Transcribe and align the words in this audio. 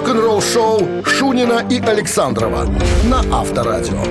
рок-н-ролл-шоу 0.00 1.04
Шунина 1.04 1.62
и 1.68 1.78
Александрова 1.78 2.66
на 3.04 3.20
Авторадио. 3.38 4.02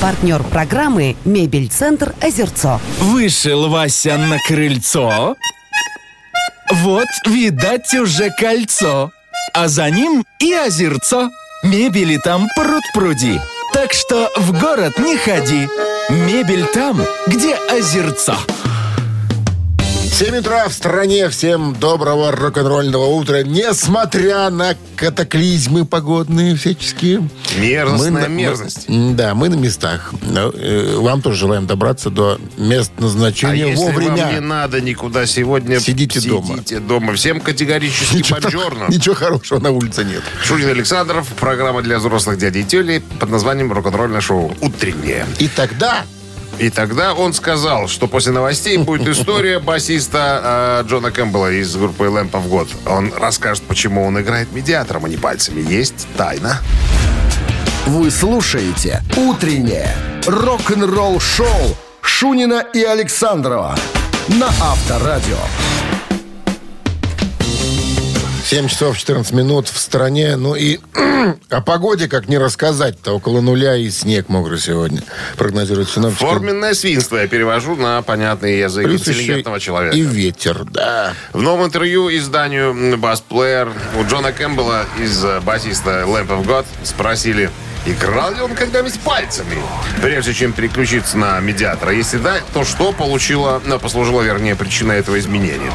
Партнер 0.00 0.42
программы 0.44 1.14
«Мебель-центр 1.26 2.14
Озерцо». 2.22 2.80
Вышел 3.00 3.68
Вася 3.68 4.16
на 4.16 4.38
крыльцо. 4.38 5.36
Вот, 6.70 7.08
видать, 7.26 7.92
уже 7.92 8.30
кольцо. 8.30 9.10
А 9.52 9.68
за 9.68 9.90
ним 9.90 10.24
и 10.38 10.54
озерцо. 10.54 11.30
Мебели 11.64 12.16
там 12.16 12.48
пруд-пруди. 12.56 13.40
Так 13.74 13.92
что 13.92 14.30
в 14.36 14.58
город 14.58 14.98
не 14.98 15.18
ходи. 15.18 15.68
Мебель 16.08 16.64
там, 16.72 17.02
где 17.26 17.56
озерцо. 17.70 18.36
7 20.14 20.36
утра 20.38 20.68
в 20.68 20.72
стране. 20.72 21.28
Всем 21.28 21.74
доброго 21.74 22.30
рок-н-ролльного 22.30 23.06
утра. 23.06 23.42
Несмотря 23.42 24.48
на 24.48 24.76
катаклизмы 24.94 25.84
погодные 25.84 26.54
всяческие. 26.54 27.28
Мерзостная 27.58 28.10
Мы 28.12 28.20
на- 28.20 28.26
мерзость. 28.28 28.84
Да, 29.16 29.34
мы 29.34 29.48
на 29.48 29.56
местах. 29.56 30.14
Э, 30.22 30.98
Вам 31.00 31.20
тоже 31.20 31.38
желаем 31.38 31.66
добраться 31.66 32.10
до 32.10 32.38
мест 32.56 32.92
А 32.96 33.02
назначения 33.02 33.70
если 33.70 33.84
вам 33.90 34.14
не 34.14 34.38
надо 34.40 34.80
никуда 34.80 35.26
сегодня, 35.26 35.80
Сидите 35.80 36.20
дома. 36.20 36.58
Сидите 36.58 36.78
дома. 36.78 37.14
Всем 37.14 37.40
категорически 37.40 38.18
Ничего, 38.18 38.38
бонжорно. 38.40 38.86
ничего 38.88 39.16
хорошего 39.16 39.58
на 39.58 39.72
улице 39.72 40.04
нет. 40.04 40.22
Шунин 40.44 40.68
Александров, 40.68 41.26
программа 41.40 41.82
для 41.82 41.98
взрослых 41.98 42.38
дядей 42.38 42.62
и 42.62 43.00
под 43.18 43.30
названием 43.30 43.72
«Рок-н-ролльное 43.72 44.20
шоу 44.20 44.54
«Утреннее». 44.60 45.26
И 45.40 45.48
тогда 45.48 46.04
И 46.58 46.70
тогда 46.70 47.14
он 47.14 47.32
сказал, 47.32 47.88
что 47.88 48.06
после 48.06 48.32
новостей 48.32 48.76
будет 48.78 49.08
история 49.08 49.58
басиста 49.58 50.82
э, 50.84 50.88
Джона 50.88 51.10
Кэмпбелла 51.10 51.52
из 51.52 51.74
группы 51.76 52.04
Lamp 52.04 52.32
of 52.32 52.48
God. 52.48 52.68
Он 52.86 53.12
расскажет, 53.16 53.64
почему 53.64 54.04
он 54.04 54.20
играет 54.20 54.52
медиатором, 54.52 55.04
а 55.04 55.08
не 55.08 55.16
пальцами. 55.16 55.60
Есть 55.60 56.06
тайна. 56.16 56.60
Вы 57.86 58.10
слушаете 58.10 59.02
«Утреннее 59.16 59.94
рок-н-ролл-шоу» 60.26 61.76
Шунина 62.00 62.64
и 62.72 62.82
Александрова 62.82 63.76
на 64.28 64.46
Авторадио. 64.46 65.38
7 68.54 68.68
часов 68.68 68.96
14 68.96 69.32
минут 69.32 69.66
в 69.66 69.76
стране. 69.76 70.36
Ну 70.36 70.54
и 70.54 70.78
о 71.50 71.60
погоде 71.60 72.06
как 72.06 72.28
не 72.28 72.38
рассказать-то. 72.38 73.14
Около 73.14 73.40
нуля 73.40 73.74
и 73.74 73.90
снег 73.90 74.28
мокрый 74.28 74.60
сегодня. 74.60 75.02
Прогнозируют 75.36 75.90
синоптики. 75.90 76.24
Форменное 76.24 76.72
свинство 76.74 77.16
я 77.16 77.26
перевожу 77.26 77.74
на 77.74 78.00
понятный 78.02 78.60
язык 78.60 78.84
Плюс 78.84 79.08
интеллигентного 79.08 79.58
человека. 79.58 79.96
и 79.96 80.02
ветер, 80.02 80.62
да. 80.70 81.14
В 81.32 81.42
новом 81.42 81.66
интервью 81.66 82.08
изданию 82.16 82.96
«Басплеер» 82.96 83.72
у 83.98 84.04
Джона 84.04 84.30
Кэмпбелла 84.30 84.86
из 85.02 85.24
басиста 85.42 86.04
Lamp 86.06 86.28
of 86.28 86.46
God 86.46 86.64
спросили, 86.84 87.50
играл 87.86 88.32
ли 88.34 88.40
он 88.40 88.54
когда-нибудь 88.54 88.98
пальцами, 89.00 89.56
прежде 90.00 90.34
чем 90.34 90.52
переключиться 90.52 91.18
на 91.18 91.38
медиатора. 91.40 91.92
Если 91.92 92.18
да, 92.18 92.36
то 92.52 92.64
что 92.64 92.92
получило, 92.92 93.62
ну, 93.64 93.78
послужило, 93.78 94.22
вернее, 94.22 94.56
причиной 94.56 94.98
этого 94.98 95.18
изменения? 95.18 95.70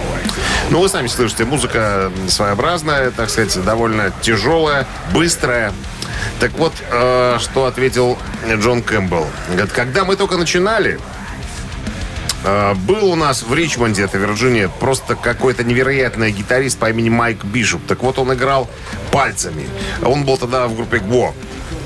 Ну, 0.70 0.82
вы 0.82 0.90
сами 0.90 1.08
слышите, 1.08 1.46
музыка 1.46 2.12
своеобразная, 2.28 3.12
так 3.12 3.30
сказать, 3.30 3.64
довольно 3.64 4.12
тяжелая, 4.22 4.88
быстрая. 5.14 5.74
Так 6.40 6.52
вот, 6.54 6.74
э, 6.92 7.38
что 7.40 7.66
ответил 7.66 8.18
Джон 8.48 8.82
Кэмпбелл. 8.82 9.28
Говорит, 9.50 9.72
когда 9.72 10.06
мы 10.06 10.16
только 10.16 10.38
начинали, 10.38 11.00
Э, 12.44 12.74
Был 12.74 13.12
у 13.12 13.16
нас 13.16 13.44
в 13.44 13.54
Ричмонде, 13.54 14.04
это 14.04 14.18
Вирджиния, 14.18 14.70
просто 14.70 15.16
какой-то 15.16 15.64
невероятный 15.64 16.32
гитарист 16.32 16.80
по 16.80 16.90
имени 16.90 17.10
Майк 17.10 17.44
Бишоп. 17.44 17.82
Так 17.88 18.02
вот, 18.02 18.18
он 18.20 18.34
играл 18.34 18.70
пальцами. 19.12 19.68
Он 20.04 20.24
был 20.24 20.38
тогда 20.38 20.68
в 20.68 20.76
группе 20.76 21.00
ГВО. 21.00 21.34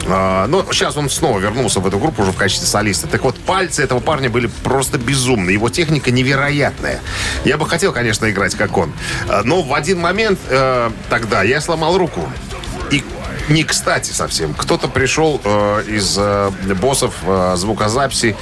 А, 0.08 0.47
Но 0.47 0.66
сейчас 0.72 0.97
он 0.97 1.09
снова 1.09 1.40
вернулся 1.40 1.80
в 1.80 1.88
эту 1.88 2.00
группу 2.00 2.24
уже 2.24 2.31
в 2.31 2.36
качестве 2.36 2.68
солиста. 2.68 3.08
Так 3.08 3.24
вот, 3.24 3.36
пальцы 3.38 3.84
этого 3.84 4.00
парня 4.00 4.30
были 4.30 4.47
просто 4.64 4.97
безумные. 4.97 5.53
Его 5.53 5.69
техника 5.69 6.12
невероятная. 6.12 7.02
Я 7.46 7.58
бы 7.58 7.68
хотел, 7.68 7.94
конечно, 7.94 8.30
играть 8.30 8.56
как 8.56 8.78
он. 8.78 8.92
А, 9.30 9.44
Но 9.44 9.62
в 9.62 9.74
один 9.74 10.00
момент 10.00 10.40
э, 10.50 10.92
тогда 11.09 11.44
я 11.44 11.62
сломал 11.62 11.97
руку. 11.97 12.28
И 12.92 13.03
не 13.50 13.63
кстати 13.63 14.12
совсем. 14.12 14.53
Кто-то 14.53 14.88
пришел 14.88 15.40
э, 15.44 15.84
из 15.88 16.16
э, 16.18 16.52
боссов 16.80 17.13
звукозаписи 17.56 18.36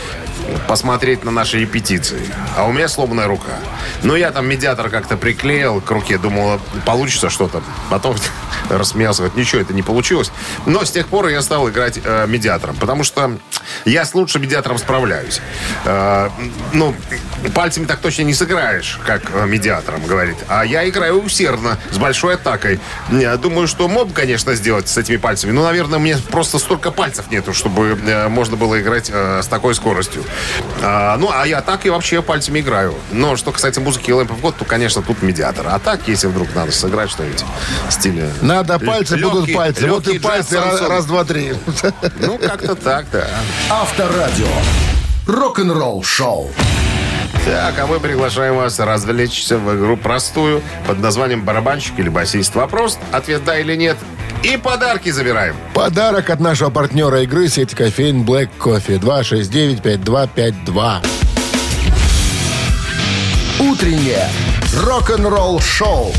посмотреть 0.68 1.24
на 1.24 1.32
наши 1.32 1.60
репетиции. 1.60 2.22
А 2.58 2.66
у 2.66 2.72
меня 2.72 2.88
сломанная 2.88 3.28
рука. 3.28 3.60
Ну, 4.04 4.16
я 4.16 4.32
там 4.32 4.48
медиатор 4.48 4.90
как-то 4.90 5.18
приклеил 5.18 5.82
к 5.82 5.90
руке. 5.92 6.18
Думал, 6.18 6.60
получится 6.86 7.30
что-то. 7.30 7.62
Потом 7.90 8.16
рассмеялся. 8.70 9.24
Говорит, 9.24 9.38
ничего, 9.38 9.62
это 9.62 9.74
не 9.74 9.84
получилось. 9.84 10.32
Но 10.66 10.84
с 10.84 10.92
тех 10.92 11.08
пор 11.08 11.28
я 11.28 11.42
стал 11.42 11.70
играть 11.70 12.00
э, 12.04 12.26
медиатором. 12.28 12.76
Потому 12.76 13.04
что 13.04 13.38
я 13.86 14.06
с 14.06 14.14
лучшим 14.14 14.42
медиатором 14.42 14.78
справляюсь. 14.78 15.42
Э, 15.86 16.30
ну, 16.74 16.96
пальцами 17.50 17.86
так 17.86 18.00
точно 18.00 18.24
не 18.24 18.34
сыграешь, 18.34 19.00
как 19.06 19.24
э, 19.34 19.46
медиатором, 19.46 20.06
говорит. 20.06 20.38
А 20.48 20.64
я 20.64 20.88
играю 20.88 21.22
усердно, 21.24 21.78
с 21.92 21.98
большой 21.98 22.36
атакой. 22.36 22.80
Я 23.10 23.38
думаю, 23.38 23.68
что 23.68 23.88
мог, 23.88 24.14
конечно, 24.14 24.54
сделать 24.56 24.88
с 24.88 24.98
этими 24.98 25.18
пальцами. 25.18 25.52
Но, 25.52 25.64
наверное, 25.64 26.00
мне 26.00 26.18
просто 26.18 26.60
столько 26.60 26.92
пальцев 26.92 27.30
нету, 27.32 27.54
чтобы 27.54 27.98
э, 28.06 28.28
можно 28.28 28.56
было 28.58 28.80
играть 28.80 29.10
э, 29.12 29.42
с 29.42 29.48
такой 29.48 29.76
скоростью. 29.76 30.24
А, 30.82 31.18
ну, 31.18 31.32
а 31.34 31.46
я 31.46 31.62
так 31.62 31.86
и 31.86 31.90
вообще 31.90 32.22
пальцами 32.22 32.60
играю. 32.60 32.96
Но 33.12 33.36
что 33.36 33.52
касается 33.52 33.82
музыки 33.82 34.12
Lamp 34.12 34.30
of 34.30 34.42
God, 34.42 34.56
то, 34.60 34.66
конечно, 34.66 35.02
тут 35.02 35.22
медиатор. 35.22 35.68
А 35.70 35.80
так, 35.80 36.08
если 36.08 36.28
вдруг 36.28 36.54
надо 36.56 36.72
сыграть 36.72 37.10
что-нибудь 37.10 37.44
в 37.88 37.92
стиле... 37.92 38.30
Надо 38.42 38.80
пальцы, 38.80 39.16
Легкий- 39.16 39.32
будут 39.32 39.54
пальцы. 39.54 39.88
Вот 39.88 40.08
и 40.08 40.20
пальцы 40.20 40.60
раз, 40.60 40.82
раз, 40.82 41.06
два, 41.06 41.24
три. 41.24 41.54
Ну, 42.20 42.38
как-то 42.38 42.76
так, 42.76 43.06
да. 43.12 43.28
Авторадио. 43.70 44.48
Рок-н-ролл-шоу. 45.28 46.52
Так, 47.46 47.80
а 47.80 47.88
мы 47.88 48.00
приглашаем 48.00 48.56
вас 48.56 48.80
развлечься 48.80 49.58
в 49.58 49.76
игру 49.76 49.98
простую 49.98 50.62
под 50.88 51.00
названием 51.00 51.44
«Барабанщик 51.44 51.98
или 51.98 52.10
басист». 52.10 52.54
Вопрос, 52.54 53.00
ответ 53.12 53.44
«да» 53.44 53.58
или 53.58 53.76
«нет». 53.76 53.98
И 54.44 54.58
подарки 54.58 55.10
забираем. 55.10 55.56
Подарок 55.74 56.30
от 56.30 56.40
нашего 56.40 56.70
партнера 56.70 57.24
игры 57.24 57.48
сети 57.48 57.76
кофеин 57.76 58.24
Black 58.24 58.50
Coffee 58.60 59.00
269-5252. 59.00 61.06
Утреннее 63.60 64.28
рок-н-ролл-шоу 64.84 66.12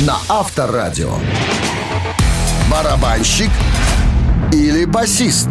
на 0.00 0.18
Авторадио. 0.28 1.14
Барабанщик 2.70 3.50
или 4.52 4.84
басист? 4.84 5.48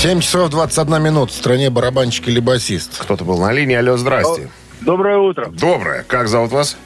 7 0.00 0.20
часов 0.20 0.48
21 0.48 1.02
минут. 1.02 1.30
В 1.30 1.34
стране 1.34 1.68
барабанщик 1.68 2.26
или 2.28 2.40
басист. 2.40 3.02
Кто-то 3.02 3.22
был 3.22 3.36
на 3.36 3.52
линии. 3.52 3.76
Алло, 3.76 3.98
здрасте. 3.98 4.48
Доброе 4.80 5.18
утро. 5.18 5.50
Доброе. 5.50 6.04
Как 6.04 6.26
зовут 6.26 6.52
вас? 6.52 6.78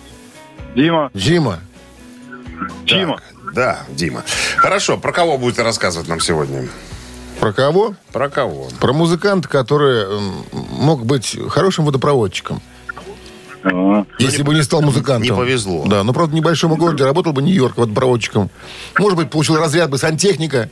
Дима. 0.74 1.12
Дима, 1.14 1.60
Дима. 2.84 3.20
Да, 3.54 3.84
Дима. 3.88 4.24
Хорошо, 4.56 4.98
про 4.98 5.12
кого 5.12 5.38
будете 5.38 5.62
рассказывать 5.62 6.08
нам 6.08 6.18
сегодня? 6.18 6.66
про 7.38 7.52
кого? 7.52 7.94
Про 8.10 8.28
кого? 8.30 8.66
Про 8.80 8.92
музыканта, 8.92 9.48
который 9.48 10.06
мог 10.52 11.06
быть 11.06 11.38
хорошим 11.50 11.84
водопроводчиком. 11.84 12.60
Если 14.18 14.42
бы 14.42 14.54
не 14.54 14.62
стал 14.64 14.82
музыкантом. 14.82 15.22
не 15.22 15.30
повезло. 15.30 15.84
Да, 15.86 16.02
но 16.02 16.12
правда 16.12 16.32
в 16.32 16.34
небольшом 16.34 16.74
городе 16.74 17.04
работал 17.04 17.32
бы 17.32 17.42
Нью-Йорк 17.42 17.76
водопроводчиком. 17.76 18.50
Может 18.98 19.16
быть, 19.16 19.30
получил 19.30 19.56
разряд 19.56 19.88
бы 19.88 19.98
сантехника. 19.98 20.68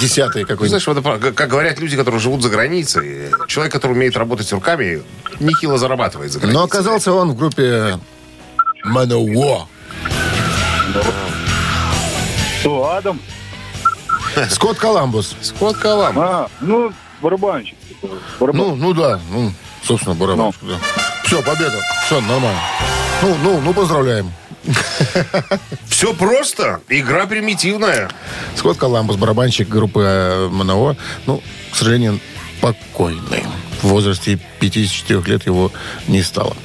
Десятый 0.00 0.42
Ты 0.42 0.48
какой-нибудь. 0.48 0.82
знаешь, 0.82 0.98
это, 1.20 1.32
как 1.32 1.48
говорят 1.48 1.78
люди, 1.78 1.96
которые 1.96 2.20
живут 2.20 2.42
за 2.42 2.48
границей, 2.48 3.30
человек, 3.48 3.72
который 3.72 3.92
умеет 3.92 4.16
работать 4.16 4.52
руками, 4.52 5.02
нехило 5.40 5.78
зарабатывает 5.78 6.32
за 6.32 6.38
границей. 6.38 6.58
Но 6.60 6.64
оказался 6.64 7.12
он 7.12 7.32
в 7.32 7.36
группе 7.36 7.98
Манowar. 8.84 9.66
Кто, 12.60 12.90
Адам? 12.90 13.20
Скотт 14.50 14.78
Коламбус. 14.78 15.34
Скотт 15.40 15.76
Калам. 15.78 16.18
А, 16.18 16.48
ну, 16.60 16.92
барабанщик. 17.22 17.76
Барабан. 18.38 18.60
Ну, 18.60 18.74
ну 18.76 18.92
да. 18.92 19.20
Ну, 19.30 19.52
собственно, 19.82 20.14
барабанщик, 20.14 20.60
да. 20.62 20.76
Все, 21.24 21.42
победа. 21.42 21.80
Все, 22.04 22.20
нормально. 22.20 22.60
Ну, 23.22 23.36
ну, 23.42 23.60
ну, 23.60 23.72
поздравляем. 23.72 24.30
Все 25.88 26.14
просто. 26.14 26.80
Игра 26.88 27.26
примитивная. 27.26 28.10
Скотт 28.56 28.78
Коламбус, 28.78 29.16
барабанщик 29.16 29.68
группы 29.68 30.00
э, 30.02 30.48
МНО, 30.48 30.96
ну, 31.26 31.42
к 31.70 31.76
сожалению, 31.76 32.20
покойный. 32.60 33.44
В 33.82 33.88
возрасте 33.88 34.38
54 34.60 35.22
лет 35.26 35.46
его 35.46 35.70
не 36.08 36.22
стало. 36.22 36.56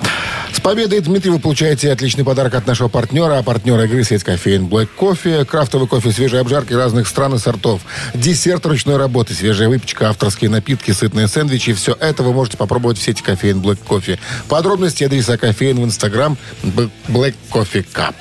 С 0.53 0.59
победой, 0.59 0.99
Дмитрий, 0.99 1.31
вы 1.31 1.39
получаете 1.39 1.91
отличный 1.91 2.23
подарок 2.23 2.55
от 2.55 2.67
нашего 2.67 2.87
партнера, 2.87 3.37
а 3.37 3.43
партнера 3.43 3.85
игры 3.85 4.03
сеть 4.03 4.23
кофеин 4.23 4.65
Black 4.65 4.89
Кофе, 4.95 5.45
крафтовый 5.45 5.87
кофе, 5.87 6.11
свежие 6.11 6.41
обжарки 6.41 6.73
разных 6.73 7.07
стран 7.07 7.35
и 7.35 7.37
сортов, 7.37 7.81
десерт 8.13 8.65
ручной 8.65 8.97
работы, 8.97 9.33
свежая 9.33 9.69
выпечка, 9.69 10.09
авторские 10.09 10.49
напитки, 10.49 10.91
сытные 10.91 11.27
сэндвичи. 11.27 11.73
Все 11.73 11.95
это 11.99 12.23
вы 12.23 12.33
можете 12.33 12.57
попробовать 12.57 12.97
в 12.97 13.01
сети 13.01 13.23
кофеин 13.23 13.59
Black 13.59 13.79
Кофе. 13.85 14.19
Подробности 14.49 15.03
адреса 15.03 15.37
кофеин 15.37 15.79
в 15.79 15.85
инстаграм 15.85 16.37
Black 16.63 17.35
Coffee 17.51 17.85
Cup. 17.93 18.15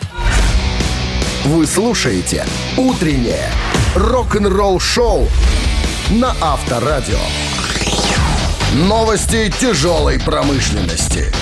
Вы 1.44 1.66
слушаете 1.66 2.44
«Утреннее 2.76 3.50
рок-н-ролл-шоу» 3.94 5.28
на 6.10 6.34
Авторадио. 6.40 7.18
Новости 8.72 9.52
тяжелой 9.58 10.20
промышленности. 10.20 11.32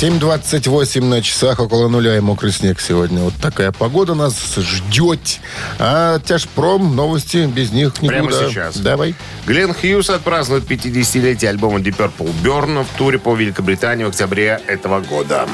7.28 0.00 1.04
на 1.04 1.22
часах, 1.22 1.60
около 1.60 1.86
нуля 1.86 2.16
и 2.16 2.20
мокрый 2.20 2.50
снег 2.50 2.80
сегодня. 2.80 3.20
Вот 3.20 3.34
такая 3.40 3.70
погода 3.70 4.14
нас 4.14 4.34
ждет. 4.56 5.38
А 5.78 6.18
тяжпром, 6.18 6.96
новости, 6.96 7.46
без 7.46 7.70
них 7.70 8.02
никуда. 8.02 8.20
Прямо 8.20 8.32
сейчас. 8.32 8.78
Давай. 8.78 9.14
Глен 9.46 9.72
Хьюз 9.72 10.10
отпразднует 10.10 10.64
50-летие 10.64 11.50
альбома 11.50 11.78
Deep 11.78 11.96
Purple 11.96 12.32
Burn 12.42 12.84
в 12.84 12.98
туре 12.98 13.20
по 13.20 13.36
Великобритании 13.36 14.04
в 14.04 14.08
октябре 14.08 14.60
этого 14.66 15.00
года. 15.00 15.46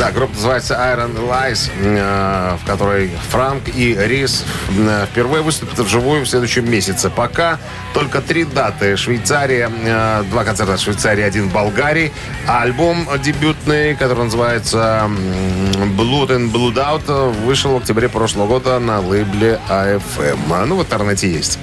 Да, 0.06 0.12
группа 0.12 0.36
называется 0.36 0.76
Iron 0.76 1.18
Lies, 1.18 1.72
э, 1.82 2.58
в 2.62 2.66
которой 2.68 3.10
Франк 3.32 3.70
и 3.70 3.96
Рис 3.96 4.46
э, 4.70 5.08
впервые 5.12 5.42
выступят 5.42 5.80
вживую 5.80 6.26
в 6.26 6.30
следующем 6.30 6.70
месяце. 6.70 7.10
Пока 7.10 7.58
только 7.96 8.22
три 8.22 8.44
даты. 8.44 8.98
Швейцария, 8.98 9.68
э, 9.68 10.24
два 10.30 10.44
концерта 10.44 10.78
в 10.78 10.80
Швейцарии, 10.80 11.24
один 11.24 11.50
в 11.50 11.54
Болгарии. 11.54 12.14
А 12.46 12.62
альбом 12.62 13.08
дебютный, 13.24 13.96
который 13.96 14.26
называется 14.26 15.10
Blood 15.98 16.28
and 16.28 16.52
Blood 16.52 16.76
Out, 16.76 17.32
вышел 17.44 17.72
в 17.74 17.78
октябре 17.78 18.08
прошлого 18.08 18.46
года 18.46 18.78
на 18.78 19.00
лейбле 19.00 19.60
AFM. 19.70 20.66
Ну, 20.68 20.76
в 20.76 20.82
интернете 20.82 21.32
есть. 21.32 21.58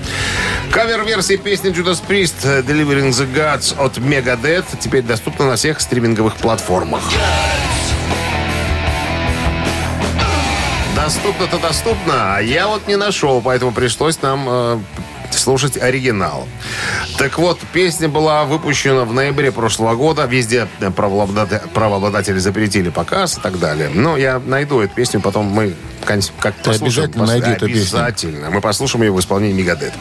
Кавер-версия 0.72 1.36
песни 1.36 1.70
Judas 1.70 2.02
Priest 2.04 2.42
Delivering 2.66 3.10
the 3.10 3.32
Gods 3.32 3.78
от 3.78 3.98
Megadeth 3.98 4.64
теперь 4.80 5.02
доступна 5.02 5.46
на 5.46 5.54
всех 5.54 5.80
стриминговых 5.80 6.34
платформах. 6.34 7.02
Доступно-то 11.12 11.58
доступно, 11.58 12.36
а 12.36 12.40
я 12.40 12.66
вот 12.68 12.88
не 12.88 12.96
нашел, 12.96 13.42
поэтому 13.42 13.70
пришлось 13.72 14.22
нам 14.22 14.46
э, 14.48 14.78
слушать 15.30 15.76
оригинал. 15.76 16.48
Так 17.18 17.38
вот, 17.38 17.60
песня 17.74 18.08
была 18.08 18.44
выпущена 18.44 19.04
в 19.04 19.12
ноябре 19.12 19.52
прошлого 19.52 19.94
года. 19.94 20.24
Везде 20.24 20.66
правообладатели, 20.96 21.68
правообладатели 21.74 22.38
запретили 22.38 22.88
показ 22.88 23.36
и 23.36 23.40
так 23.42 23.58
далее. 23.58 23.90
Но 23.92 24.16
я 24.16 24.38
найду 24.38 24.80
эту 24.80 24.94
песню, 24.94 25.20
потом 25.20 25.46
мы 25.46 25.74
как 26.04 26.54
Ты 26.62 26.70
обязательно 26.70 27.26
найди 27.26 27.50
эту 27.50 27.66
песню. 27.66 27.82
Обязательно. 27.82 28.50
Мы 28.50 28.60
послушаем 28.62 29.04
ее 29.04 29.12
в 29.12 29.20
исполнении 29.20 29.60
Мегадет. 29.60 29.92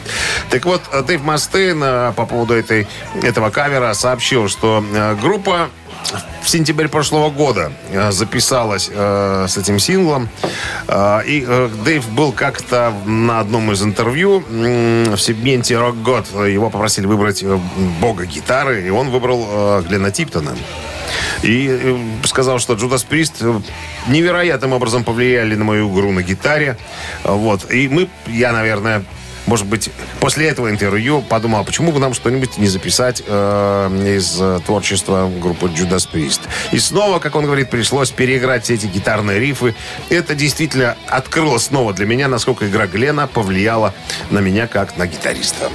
Так 0.50 0.64
вот, 0.64 0.80
Дэйв 1.06 1.22
Мастейн 1.22 1.82
э, 1.82 2.12
по 2.16 2.24
поводу 2.24 2.54
этой, 2.54 2.88
этого 3.22 3.50
кавера 3.50 3.92
сообщил, 3.92 4.48
что 4.48 4.82
э, 4.92 5.14
группа 5.20 5.68
в 6.42 6.48
сентябре 6.48 6.88
прошлого 6.88 7.30
года 7.30 7.72
э, 7.90 8.10
записалась 8.12 8.90
э, 8.92 9.46
с 9.48 9.56
этим 9.56 9.78
синглом. 9.78 10.28
Э, 10.88 11.20
и 11.24 11.44
э, 11.46 11.70
Дэйв 11.84 12.08
был 12.10 12.32
как-то 12.32 12.92
на 13.06 13.40
одном 13.40 13.72
из 13.72 13.82
интервью 13.82 14.44
м, 14.48 15.16
в 15.16 15.18
сегменте 15.18 15.78
«Рок 15.78 16.02
Год». 16.02 16.26
Его 16.32 16.70
попросили 16.70 17.06
выбрать 17.06 17.42
э, 17.42 17.58
бога 18.00 18.26
гитары, 18.26 18.86
и 18.86 18.90
он 18.90 19.10
выбрал 19.10 19.46
э, 19.48 19.82
Глена 19.88 20.10
Типтона. 20.10 20.56
И 21.42 21.68
э, 21.68 21.98
сказал, 22.24 22.58
что 22.58 22.74
Джудас 22.74 23.04
Прист 23.04 23.36
э, 23.40 23.60
невероятным 24.08 24.72
образом 24.72 25.04
повлияли 25.04 25.54
на 25.54 25.64
мою 25.64 25.92
игру 25.92 26.12
на 26.12 26.22
гитаре. 26.22 26.76
Вот. 27.24 27.70
И 27.70 27.88
мы, 27.88 28.08
я, 28.26 28.52
наверное, 28.52 29.04
может 29.46 29.66
быть, 29.66 29.90
после 30.20 30.48
этого 30.48 30.70
интервью 30.70 31.22
подумал, 31.22 31.60
а 31.60 31.64
почему 31.64 31.92
бы 31.92 32.00
нам 32.00 32.14
что-нибудь 32.14 32.58
не 32.58 32.66
записать 32.66 33.22
э, 33.26 34.16
из 34.16 34.40
э, 34.40 34.60
творчества 34.64 35.30
группы 35.40 35.66
Judas 35.66 36.08
Priest. 36.10 36.40
И 36.72 36.78
снова, 36.78 37.18
как 37.18 37.34
он 37.36 37.44
говорит, 37.44 37.70
пришлось 37.70 38.10
переиграть 38.10 38.64
все 38.64 38.74
эти 38.74 38.86
гитарные 38.86 39.38
рифы. 39.38 39.74
Это 40.10 40.34
действительно 40.34 40.96
открыло 41.08 41.58
снова 41.58 41.92
для 41.92 42.06
меня, 42.06 42.28
насколько 42.28 42.68
игра 42.68 42.86
Глена 42.86 43.26
повлияла 43.26 43.94
на 44.30 44.38
меня 44.38 44.66
как 44.66 44.96
на 44.96 45.06
гитариста. 45.06 45.70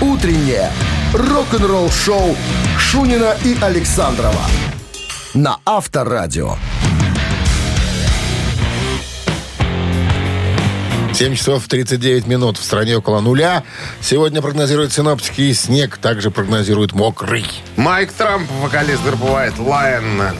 Утреннее 0.00 0.70
рок-н-ролл-шоу 1.14 2.36
Шунина 2.78 3.36
и 3.44 3.56
Александрова 3.60 4.42
на 5.36 5.58
Авторадио. 5.64 6.56
7 11.16 11.34
часов 11.34 11.66
39 11.66 12.26
минут. 12.26 12.58
В 12.58 12.62
стране 12.62 12.94
около 12.94 13.20
нуля. 13.20 13.62
Сегодня 14.02 14.42
прогнозируют 14.42 14.92
синоптики 14.92 15.40
и 15.40 15.54
снег. 15.54 15.96
Также 15.96 16.30
прогнозируют 16.30 16.92
мокрый. 16.92 17.46
Майк 17.76 18.12
Трамп, 18.12 18.46
вокалист 18.60 19.02
группы 19.02 19.24
White 19.24 19.56
Lion, 19.56 20.36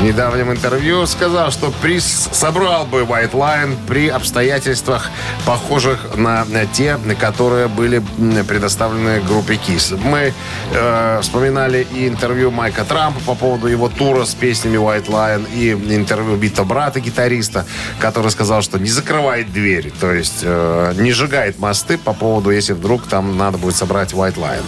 в 0.00 0.02
недавнем 0.02 0.50
интервью 0.50 1.06
сказал, 1.06 1.50
что 1.50 1.70
приз 1.82 2.30
собрал 2.32 2.86
бы 2.86 3.02
White 3.02 3.32
Lion 3.32 3.76
при 3.86 4.08
обстоятельствах, 4.08 5.10
похожих 5.44 6.16
на 6.16 6.46
те, 6.72 6.98
которые 7.20 7.68
были 7.68 8.02
предоставлены 8.48 9.20
группе 9.20 9.54
Kiss. 9.54 9.98
Мы 10.02 10.32
э, 10.72 11.18
вспоминали 11.20 11.86
и 11.92 12.08
интервью 12.08 12.50
Майка 12.50 12.84
Трампа 12.86 13.20
по 13.20 13.34
поводу 13.34 13.66
его 13.66 13.90
тура 13.90 14.24
с 14.24 14.34
песнями 14.34 14.78
White 14.78 15.08
Lion, 15.08 15.46
и 15.54 15.72
интервью 15.72 16.36
Бита 16.36 16.64
Брата, 16.64 16.98
гитариста, 16.98 17.66
который 17.98 18.30
сказал, 18.30 18.62
что 18.62 18.78
не 18.78 18.88
закрывает 18.88 19.52
дверь, 19.52 19.92
то 20.00 20.12
есть 20.12 20.40
э, 20.42 20.94
не 20.96 21.12
сжигает 21.12 21.58
мосты 21.58 21.98
по 21.98 22.12
поводу, 22.12 22.50
если 22.50 22.72
вдруг 22.72 23.06
там 23.06 23.36
надо 23.36 23.58
будет 23.58 23.76
собрать 23.76 24.12
White 24.12 24.36
Lion. 24.36 24.64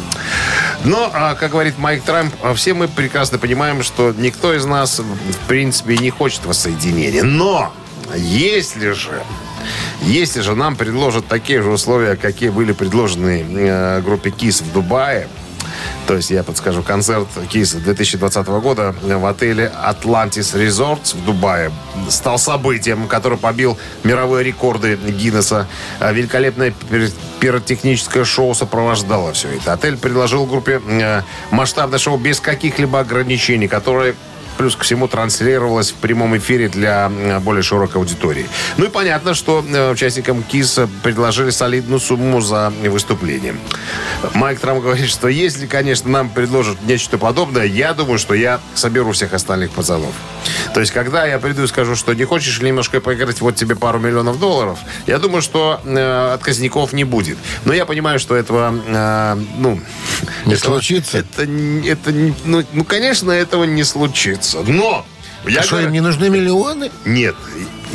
Но, 0.85 1.11
а, 1.13 1.35
как 1.35 1.53
говорит 1.53 1.79
Майк 1.79 2.03
Трамп, 2.03 2.35
а, 2.43 2.55
все 2.55 2.75
мы 2.75 2.89
прекрасно 2.89 3.39
понимаем, 3.39 3.83
что 3.83 4.15
никто 4.17 4.55
из 4.55 4.65
нас, 4.65 4.99
в 4.99 5.47
принципе, 5.47 5.97
не 5.99 6.11
хочет 6.11 6.45
воссоединения. 6.47 7.23
Но, 7.23 7.73
если 8.17 8.91
же 8.91 9.23
если 10.03 10.41
же 10.41 10.55
нам 10.55 10.77
предложат 10.77 11.27
такие 11.27 11.63
же 11.63 11.71
условия, 11.71 12.17
какие 12.17 12.49
были 12.49 12.73
предложены 12.73 13.45
э, 13.47 14.01
группе 14.01 14.31
КИС 14.31 14.63
в 14.63 14.73
Дубае, 14.73 15.29
то 16.07 16.15
есть, 16.17 16.31
я 16.31 16.43
подскажу, 16.43 16.83
концерт 16.83 17.29
КИС 17.49 17.73
2020 17.73 18.47
года 18.47 18.95
в 19.03 19.27
отеле 19.27 19.73
Atlantis 19.85 20.55
Resorts 20.57 21.17
в 21.17 21.25
Дубае 21.25 21.71
стал 22.09 22.39
событием, 22.39 23.07
который 23.07 23.39
побил 23.39 23.79
мировые 24.05 24.45
рекорды 24.45 24.97
Гиннесса. 24.97 25.67
А 25.99 26.13
Великолепное 26.13 26.73
пир- 26.91 27.11
пиротехническое 27.41 28.25
шоу 28.25 28.55
сопровождало 28.55 29.33
все 29.33 29.49
это. 29.49 29.73
Отель 29.73 29.97
предложил 29.97 30.47
группе 30.47 30.81
э, 30.87 31.23
масштабное 31.51 31.99
шоу 31.99 32.17
без 32.17 32.41
каких-либо 32.41 33.01
ограничений, 33.01 33.69
которое 33.69 34.15
плюс 34.61 34.77
ко 34.77 34.85
всему 34.85 35.09
транслировалось 35.09 35.91
в 35.91 35.95
прямом 35.95 36.37
эфире 36.37 36.69
для 36.69 37.11
более 37.41 37.63
широкой 37.63 37.97
аудитории. 37.97 38.47
Ну 38.77 38.85
и 38.85 38.89
понятно, 38.89 39.33
что 39.33 39.65
э, 39.67 39.91
участникам 39.91 40.43
КИСа 40.43 40.87
предложили 41.03 41.49
солидную 41.49 41.99
сумму 41.99 42.43
за 42.43 42.71
выступление. 42.85 43.57
Майк 44.35 44.61
Трамп 44.61 44.83
говорит, 44.83 45.09
что 45.09 45.29
если, 45.29 45.67
конечно, 45.67 46.11
нам 46.11 46.29
предложат 46.29 46.77
нечто 46.83 47.17
подобное, 47.17 47.65
я 47.65 47.95
думаю, 47.95 48.19
что 48.19 48.35
я 48.35 48.61
соберу 48.75 49.13
всех 49.13 49.33
остальных 49.33 49.71
пацанов. 49.71 50.13
То 50.75 50.81
есть, 50.81 50.93
когда 50.93 51.25
я 51.25 51.39
приду 51.39 51.63
и 51.63 51.67
скажу, 51.67 51.97
что 51.97 52.13
не 52.13 52.25
хочешь 52.25 52.61
ли 52.61 52.69
немножко 52.69 53.01
поиграть, 53.01 53.41
вот 53.41 53.57
тебе 53.57 53.77
пару 53.77 53.99
миллионов 53.99 54.39
долларов, 54.39 54.79
я 55.07 55.19
думаю, 55.19 55.41
что 55.41 55.81
э, 55.85 56.33
отказников 56.35 56.93
не 56.93 57.05
будет. 57.05 57.39
Но 57.65 57.73
я 57.73 57.87
понимаю, 57.87 58.19
что 58.19 58.37
этого, 58.37 58.75
э, 58.87 59.43
ну... 59.57 59.81
Не 60.45 60.55
этого- 60.55 60.75
случится? 60.75 61.19
Это, 61.19 61.43
это, 61.43 62.11
ну, 62.45 62.63
ну, 62.75 62.85
конечно, 62.85 63.31
этого 63.31 63.65
не 63.65 63.85
случится. 63.85 64.50
Но... 64.55 65.05
Я 65.47 65.61
А 65.61 65.63
что, 65.63 65.71
говорю- 65.73 65.87
им 65.89 65.93
не 65.95 66.01
нужны 66.01 66.29
миллионы? 66.29 66.91
нет, 67.07 67.35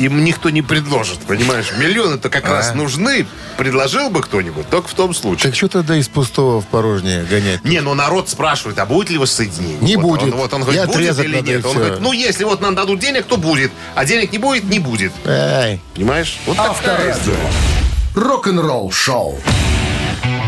им 0.00 0.24
никто 0.24 0.50
не 0.50 0.62
предложит, 0.62 1.20
понимаешь? 1.20 1.66
Миллионы-то 1.78 2.28
как 2.28 2.48
раз 2.48 2.74
нужны. 2.74 3.24
Предложил 3.56 4.10
бы 4.10 4.20
кто-нибудь, 4.20 4.68
только 4.68 4.88
в 4.88 4.94
том 4.94 5.14
случае. 5.14 5.44
Так 5.50 5.54
что 5.54 5.68
тогда 5.68 5.96
из 5.96 6.08
пустого 6.08 6.60
в 6.60 6.66
порожнее 6.66 7.22
гонять? 7.24 7.64
Не, 7.64 7.80
ну 7.80 7.94
народ 7.94 8.28
спрашивает, 8.28 8.78
а 8.80 8.84
будет 8.84 9.10
ли 9.10 9.16
воссоединение? 9.18 9.78
Не 9.80 9.96
Вот 9.96 10.18
будет. 10.20 10.34
Он, 10.34 10.40
вот 10.40 10.52
он 10.52 10.62
говорит, 10.62 10.82
будет 10.86 10.96
отрезать 10.96 11.24
или 11.24 11.40
нет? 11.40 11.64
Он 11.64 11.70
всё. 11.70 11.78
говорит, 11.80 12.00
ну 12.00 12.12
если 12.12 12.42
вот 12.44 12.60
нам 12.60 12.74
дадут 12.74 12.98
денег, 12.98 13.24
то 13.26 13.36
будет. 13.36 13.70
А 13.94 14.04
денег 14.04 14.32
не 14.32 14.38
будет, 14.38 14.64
не 14.64 14.80
будет. 14.80 15.12
Эй, 15.24 15.80
Понимаешь? 15.94 16.38
Вот 16.46 16.58
Авторадио. 16.58 17.32
Рок-н-ролл 18.16 18.90
шоу. 18.90 19.38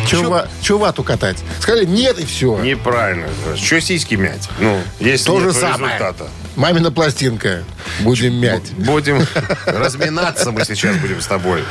Чува, 0.08 0.48
чувату 0.62 1.02
катать. 1.02 1.38
Сказали 1.60 1.84
нет 1.84 2.18
и 2.18 2.24
все. 2.26 2.58
Неправильно. 2.58 3.26
Что 3.56 3.80
сиськи 3.80 4.14
мять? 4.14 4.48
Ну, 4.58 4.80
если 5.00 5.26
То 5.26 5.40
же 5.40 5.52
самое. 5.52 5.94
результата. 5.94 6.28
Мамина 6.56 6.90
пластинка. 6.90 7.62
Будем 8.00 8.34
мять. 8.34 8.72
Будем 8.72 9.24
разминаться 9.66 10.50
мы 10.50 10.64
сейчас 10.64 10.96
будем 10.96 11.20
с 11.20 11.26
тобой. 11.26 11.62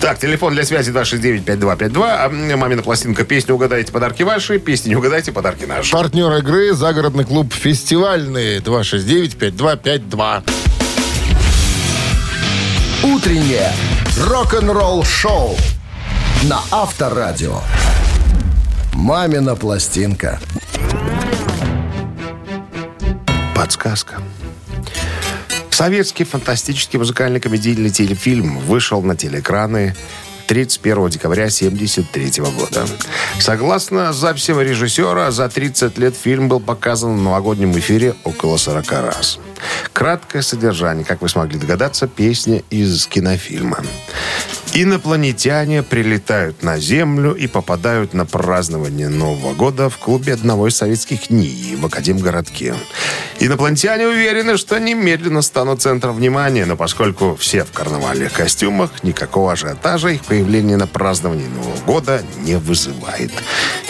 Так, 0.00 0.18
телефон 0.18 0.52
для 0.52 0.64
связи 0.64 0.90
269-5252. 0.92 2.02
А 2.04 2.28
мамина 2.28 2.82
пластинка. 2.82 3.24
Песню 3.24 3.54
угадайте, 3.54 3.90
подарки 3.90 4.22
ваши. 4.22 4.58
Песни 4.58 4.90
не 4.90 4.96
угадайте, 4.96 5.32
подарки 5.32 5.64
наши. 5.64 5.90
Партнер 5.90 6.30
игры 6.36 6.74
«Загородный 6.74 7.24
клуб 7.24 7.54
фестивальный» 7.54 8.58
269-5252. 8.58 10.42
Утреннее 13.02 13.72
рок-н-ролл 14.18 15.04
шоу 15.04 15.56
на 16.48 16.60
Авторадио. 16.70 17.60
Мамина 18.92 19.56
пластинка. 19.56 20.38
Подсказка. 23.54 24.20
Советский 25.70 26.24
фантастический 26.24 26.98
музыкальный 26.98 27.40
комедийный 27.40 27.88
телефильм 27.88 28.58
вышел 28.58 29.00
на 29.00 29.16
телеэкраны 29.16 29.96
31 30.46 31.08
декабря 31.08 31.44
1973 31.44 32.44
года. 32.44 32.86
Согласно 33.40 34.12
записям 34.12 34.60
режиссера, 34.60 35.30
за 35.30 35.48
30 35.48 35.96
лет 35.96 36.14
фильм 36.14 36.48
был 36.48 36.60
показан 36.60 37.16
в 37.16 37.22
новогоднем 37.22 37.72
эфире 37.78 38.14
около 38.22 38.58
40 38.58 38.92
раз. 38.92 39.38
Краткое 39.94 40.42
содержание, 40.42 41.06
как 41.06 41.22
вы 41.22 41.30
смогли 41.30 41.58
догадаться, 41.58 42.06
песня 42.06 42.62
из 42.68 43.06
кинофильма. 43.06 43.78
Инопланетяне 44.76 45.84
прилетают 45.84 46.64
на 46.64 46.78
Землю 46.80 47.32
и 47.32 47.46
попадают 47.46 48.12
на 48.12 48.26
празднование 48.26 49.08
Нового 49.08 49.54
года 49.54 49.88
в 49.88 49.98
клубе 49.98 50.34
одного 50.34 50.66
из 50.66 50.76
советских 50.76 51.30
НИИ 51.30 51.76
в 51.76 51.86
Академгородке. 51.86 52.74
Инопланетяне 53.38 54.08
уверены, 54.08 54.56
что 54.56 54.80
немедленно 54.80 55.42
станут 55.42 55.80
центром 55.80 56.16
внимания, 56.16 56.64
но 56.66 56.76
поскольку 56.76 57.36
все 57.36 57.64
в 57.64 57.70
карнавальных 57.70 58.32
костюмах, 58.32 59.04
никакого 59.04 59.52
ажиотажа 59.52 60.08
их 60.08 60.24
появление 60.24 60.76
на 60.76 60.88
праздновании 60.88 61.46
Нового 61.46 61.76
года 61.86 62.22
не 62.42 62.56
вызывает. 62.56 63.30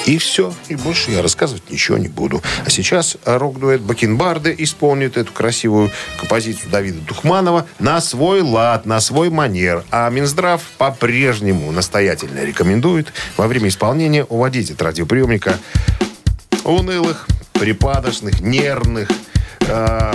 И 0.05 0.19
все. 0.19 0.53
И 0.69 0.77
больше 0.77 1.13
я 1.13 1.23
рассказывать 1.23 1.71
ничего 1.71 1.97
не 1.97 2.09
буду. 2.09 2.43
А 2.67 2.69
сейчас 2.69 3.17
рок-дуэт 3.25 3.81
Бакенбарды 3.81 4.55
исполнит 4.59 5.17
эту 5.17 5.33
красивую 5.33 5.91
композицию 6.19 6.71
Давида 6.71 7.01
Духманова 7.01 7.67
на 7.79 8.03
свой 8.03 8.43
лад, 8.43 8.85
на 8.85 9.01
свой 9.01 9.31
манер. 9.31 9.83
А 9.91 10.11
Минздрав 10.11 10.61
по-прежнему 10.79 11.71
настоятельно 11.71 12.45
рекомендует 12.45 13.13
во 13.37 13.47
время 13.47 13.69
исполнения 13.69 14.25
уводить 14.25 14.71
от 14.71 14.83
радиоприемника 14.83 15.59
унылых, 16.65 17.27
припадочных, 17.53 18.41
нервных, 18.41 19.09
э, 19.61 20.15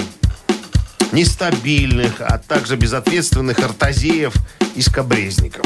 нестабильных, 1.12 2.22
а 2.22 2.38
также 2.38 2.76
безответственных 2.76 3.60
артазеев 3.60 4.34
и 4.76 4.82
скобрезников. 4.82 5.66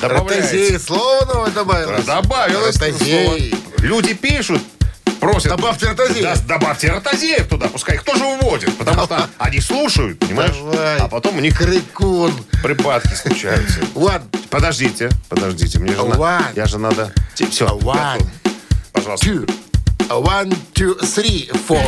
Добавляется. 0.00 0.52
Ротозей, 0.52 0.78
слово 0.78 1.24
новое 1.32 1.50
добавилось. 1.50 2.04
Добавилось. 2.04 2.76
Ротозей. 2.76 3.50
слово. 3.50 3.86
Люди 3.86 4.14
пишут, 4.14 4.62
просят. 5.32 5.50
Добавьте 5.56 5.86
ротозеев. 5.86 6.22
Да, 6.22 6.36
добавьте 6.58 6.88
ротозеев 6.90 7.46
туда, 7.48 7.68
пускай 7.68 7.96
их 7.96 8.02
тоже 8.04 8.24
уводят. 8.24 8.76
Потому 8.76 9.04
что 9.04 9.28
они 9.38 9.60
слушают, 9.60 10.18
понимаешь? 10.18 10.54
Давай. 10.72 10.98
А 10.98 11.08
потом 11.08 11.36
у 11.38 11.40
них 11.40 11.56
Крикун. 11.58 12.32
припадки 12.62 13.14
случаются. 13.14 13.80
One, 13.94 14.22
Подождите, 14.50 15.10
подождите, 15.28 15.78
мне 15.80 15.92
же, 15.94 16.04
на- 16.04 16.14
One. 16.14 16.44
я 16.54 16.66
же 16.66 16.78
надо... 16.78 17.12
Все, 17.34 17.66
One. 17.66 18.24
пожалуйста. 18.92 19.26
two. 19.26 19.46
One, 20.08 20.54
two, 20.74 21.00
three, 21.00 21.50
four. 21.66 21.82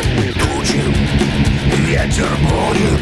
Ветер 1.86 2.28
будет 2.40 3.00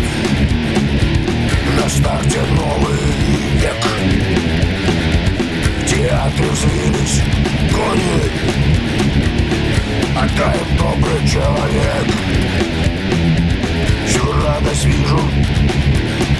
На 1.80 1.88
старте 1.88 2.40
новый 2.50 2.98
век 3.54 3.84
Театры 5.88 6.46
взвились 6.50 7.22
кони 7.72 9.03
Оттает 10.16 10.76
добрый 10.78 11.26
человек 11.26 12.06
Всю 14.06 14.32
радость 14.32 14.84
вижу 14.84 15.20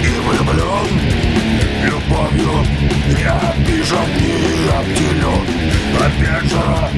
И 0.01 0.19
влюблен 0.19 0.87
Любовью 1.83 2.65
я 3.19 3.37
обижен 3.51 4.09
и 4.19 4.69
обделен 4.69 5.45
Опять 5.97 6.49
жара 6.49 6.89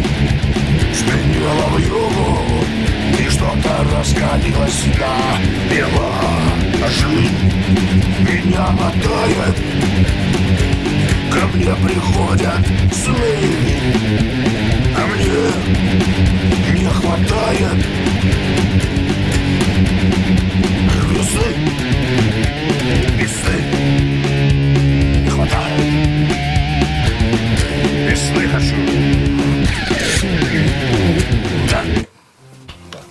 Сменила 0.93 1.67
в 1.71 1.77
югу 1.79 2.65
И 3.19 3.29
что-то 3.29 3.85
раскалилось. 3.95 4.85
На 4.99 5.73
бело 5.73 6.13
Жизнь 6.89 7.51
меня 8.21 8.67
мотает. 8.71 9.55
Ко 11.31 11.47
мне 11.53 11.73
приходят 11.83 12.65
сны 12.93 13.15
А 14.95 15.05
мне 15.07 15.97
не 16.49 16.56
хватает 17.07 17.85
Весы 21.09 21.47
Весы 23.17 23.57
Не 25.23 25.29
хватает 25.29 25.79
Весны 28.09 28.47
хочу 28.49 28.75
Да. 31.71 31.83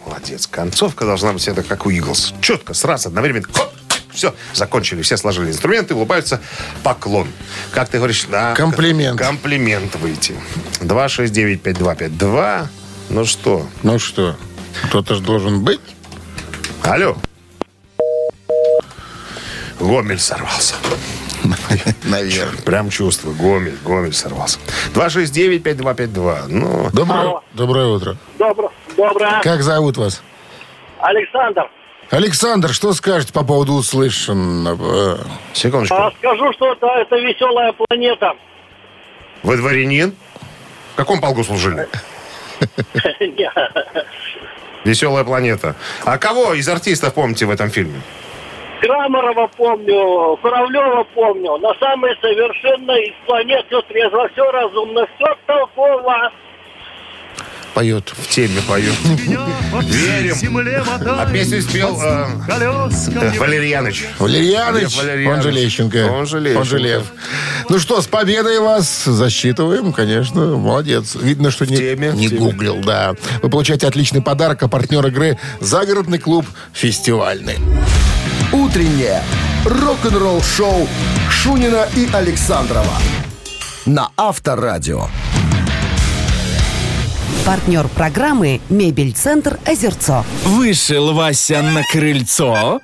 Молодец. 0.04 0.46
Концовка 0.46 1.04
должна 1.06 1.32
быть 1.32 1.48
это 1.48 1.62
как 1.62 1.86
у 1.86 1.90
Иглс. 1.90 2.34
Четко, 2.40 2.74
сразу, 2.74 3.08
одновременно. 3.08 3.46
Хоп! 3.52 3.72
Все, 4.12 4.34
закончили, 4.54 5.02
все 5.02 5.18
сложили 5.18 5.48
инструменты, 5.50 5.94
улыбаются. 5.94 6.40
Поклон. 6.82 7.28
Как 7.72 7.90
ты 7.90 7.98
говоришь, 7.98 8.24
да? 8.30 8.54
Комплимент. 8.54 9.18
Комплимент 9.18 9.94
выйти. 9.96 10.34
269-5252. 10.80 12.68
Ну 13.08 13.24
что? 13.24 13.66
Ну 13.82 13.98
что, 13.98 14.36
кто-то 14.88 15.14
же 15.14 15.22
должен 15.22 15.62
быть. 15.64 15.80
Алло. 16.82 17.16
Гомель 19.78 20.18
сорвался. 20.18 20.74
Наверное. 22.04 22.62
Прям 22.62 22.90
чувствую. 22.90 23.36
Гомель, 23.36 23.76
Гомель 23.84 24.12
сорвался. 24.12 24.58
269-5252. 24.94 26.44
Ну, 26.48 26.90
Доброе, 26.92 27.40
доброе 27.52 27.86
утро. 27.86 28.16
Добро, 28.38 28.72
доброе. 28.96 29.40
Как 29.42 29.62
зовут 29.62 29.96
вас? 29.96 30.22
Александр, 31.00 31.68
Александр, 32.10 32.72
что 32.72 32.92
скажете 32.94 33.32
по 33.32 33.44
поводу 33.44 33.74
услышанного? 33.74 35.20
секундочку. 35.52 35.94
а 35.96 36.10
скажу, 36.18 36.52
что 36.52 36.72
это, 36.72 36.86
это 36.86 37.16
веселая 37.16 37.72
планета. 37.72 38.32
Вы 39.42 39.56
дворянин? 39.56 40.14
В 40.94 40.96
каком 40.96 41.20
полку 41.20 41.44
служили? 41.44 41.88
Веселая 44.84 45.24
планета. 45.24 45.74
А 46.04 46.18
кого 46.18 46.54
из 46.54 46.68
артистов 46.68 47.14
помните 47.14 47.46
в 47.46 47.50
этом 47.50 47.70
фильме? 47.70 48.00
Крамарова 48.80 49.48
помню, 49.56 50.36
Куравлева 50.42 51.04
помню. 51.14 51.56
На 51.56 51.74
самой 51.74 52.16
совершенной 52.20 53.06
из 53.06 53.14
планет 53.26 53.64
все 53.66 53.80
трезво, 53.82 54.28
все 54.32 54.50
разумно, 54.50 55.06
все 55.16 55.36
толково. 55.46 56.30
Поет. 57.76 58.14
В 58.16 58.28
теме 58.28 58.62
поет. 58.66 58.94
Верим. 59.82 60.56
А 61.06 61.30
песню 61.30 61.60
спел 61.60 62.00
э, 62.02 62.26
э, 62.48 63.38
Валерьяныч. 63.38 64.06
Валерьяныч, 64.18 64.96
он 65.28 65.42
же 65.42 65.50
Лещенко. 65.50 66.10
Он 66.10 66.24
же 66.24 66.40
Лещенко. 66.40 66.76
Лев. 66.78 67.02
Ну 67.68 67.78
что, 67.78 68.00
с 68.00 68.06
победой 68.06 68.60
вас 68.60 69.04
засчитываем, 69.04 69.92
конечно. 69.92 70.56
Молодец. 70.56 71.16
Видно, 71.16 71.50
что 71.50 71.66
не, 71.66 71.76
теме, 71.76 72.12
не 72.14 72.28
гуглил, 72.28 72.76
да. 72.76 73.14
Вы 73.42 73.50
получаете 73.50 73.86
отличный 73.86 74.22
подарок, 74.22 74.62
а 74.62 74.68
партнер 74.68 75.06
игры 75.08 75.38
«Загородный 75.60 76.18
клуб 76.18 76.46
фестивальный». 76.72 77.58
Утреннее 78.52 79.22
рок-н-ролл-шоу 79.66 80.88
Шунина 81.28 81.86
и 81.94 82.08
Александрова 82.10 82.94
на 83.84 84.08
Авторадио. 84.16 85.08
Партнер 87.46 87.86
программы 87.86 88.60
«Мебель-центр 88.70 89.60
Озерцо». 89.64 90.24
Вышел 90.42 91.14
Вася 91.14 91.62
на 91.62 91.84
крыльцо. 91.84 92.80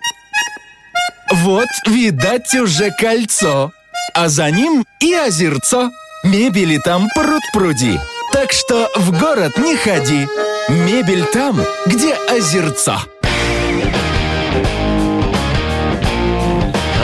Вот, 1.32 1.66
видать, 1.88 2.54
уже 2.54 2.92
кольцо. 2.92 3.72
А 4.14 4.28
за 4.28 4.52
ним 4.52 4.84
и 5.00 5.14
озерцо. 5.14 5.90
Мебели 6.22 6.78
там 6.78 7.08
пруд-пруди. 7.16 7.98
Так 8.32 8.52
что 8.52 8.88
в 8.94 9.10
город 9.18 9.58
не 9.58 9.74
ходи. 9.74 10.28
Мебель 10.68 11.24
там, 11.24 11.60
где 11.86 12.14
озерцо. 12.14 13.00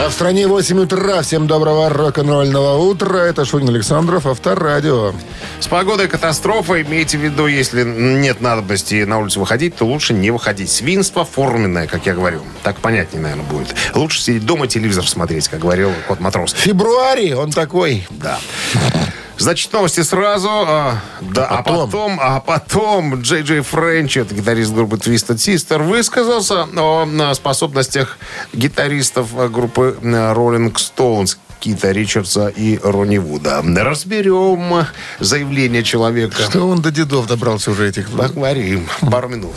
А 0.01 0.07
в 0.07 0.13
стране 0.13 0.47
8 0.47 0.79
утра. 0.79 1.21
Всем 1.23 1.45
доброго 1.45 1.89
рок-н-ролльного 1.89 2.77
утра. 2.77 3.17
Это 3.17 3.43
Шунин 3.43 3.67
Александров, 3.67 4.25
Авторадио. 4.27 5.11
С 5.59 5.67
погодой 5.67 6.07
катастрофа. 6.07 6.81
Имейте 6.81 7.17
в 7.17 7.21
виду, 7.21 7.47
если 7.47 7.83
нет 7.83 8.39
надобности 8.39 9.03
на 9.03 9.19
улицу 9.19 9.41
выходить, 9.41 9.75
то 9.75 9.83
лучше 9.83 10.13
не 10.13 10.31
выходить. 10.31 10.71
Свинство 10.71 11.25
форменное, 11.25 11.85
как 11.85 12.05
я 12.05 12.13
говорю. 12.13 12.43
Так 12.63 12.77
понятнее, 12.77 13.21
наверное, 13.21 13.45
будет. 13.45 13.75
Лучше 13.93 14.21
сидеть 14.21 14.45
дома, 14.45 14.67
телевизор 14.67 15.05
смотреть, 15.05 15.49
как 15.49 15.59
говорил 15.59 15.91
кот 16.07 16.21
Матрос. 16.21 16.53
В 16.53 16.57
феврале 16.57 17.35
он 17.35 17.51
такой. 17.51 18.07
Да. 18.09 18.39
Значит, 19.39 19.71
новости 19.71 20.01
сразу. 20.01 20.49
а, 20.49 21.01
да, 21.21 21.45
а 21.45 21.63
потом? 21.63 21.89
потом, 21.89 22.19
а 22.21 22.39
потом 22.41 23.21
Джей 23.21 23.41
Джей 23.41 23.61
Френч, 23.61 24.17
это 24.17 24.35
гитарист 24.35 24.73
группы 24.73 24.97
Twisted 24.97 25.35
Sister, 25.35 25.81
высказался 25.81 26.67
о 26.75 27.07
а, 27.07 27.33
способностях 27.33 28.17
гитаристов 28.53 29.29
а, 29.37 29.47
группы 29.47 29.97
а, 30.03 30.33
Rolling 30.33 30.73
Stones. 30.73 31.37
Кита 31.59 31.91
Ричардса 31.91 32.47
и 32.47 32.79
Ронни 32.81 33.17
Вуда. 33.17 33.61
Разберем 33.61 34.85
заявление 35.19 35.83
человека. 35.83 36.43
Что 36.43 36.69
он 36.69 36.81
до 36.81 36.89
дедов 36.89 37.27
добрался 37.27 37.71
уже 37.71 37.89
этих... 37.89 38.09
Поговорим. 38.11 38.87
Пару 39.11 39.27
минут. 39.27 39.55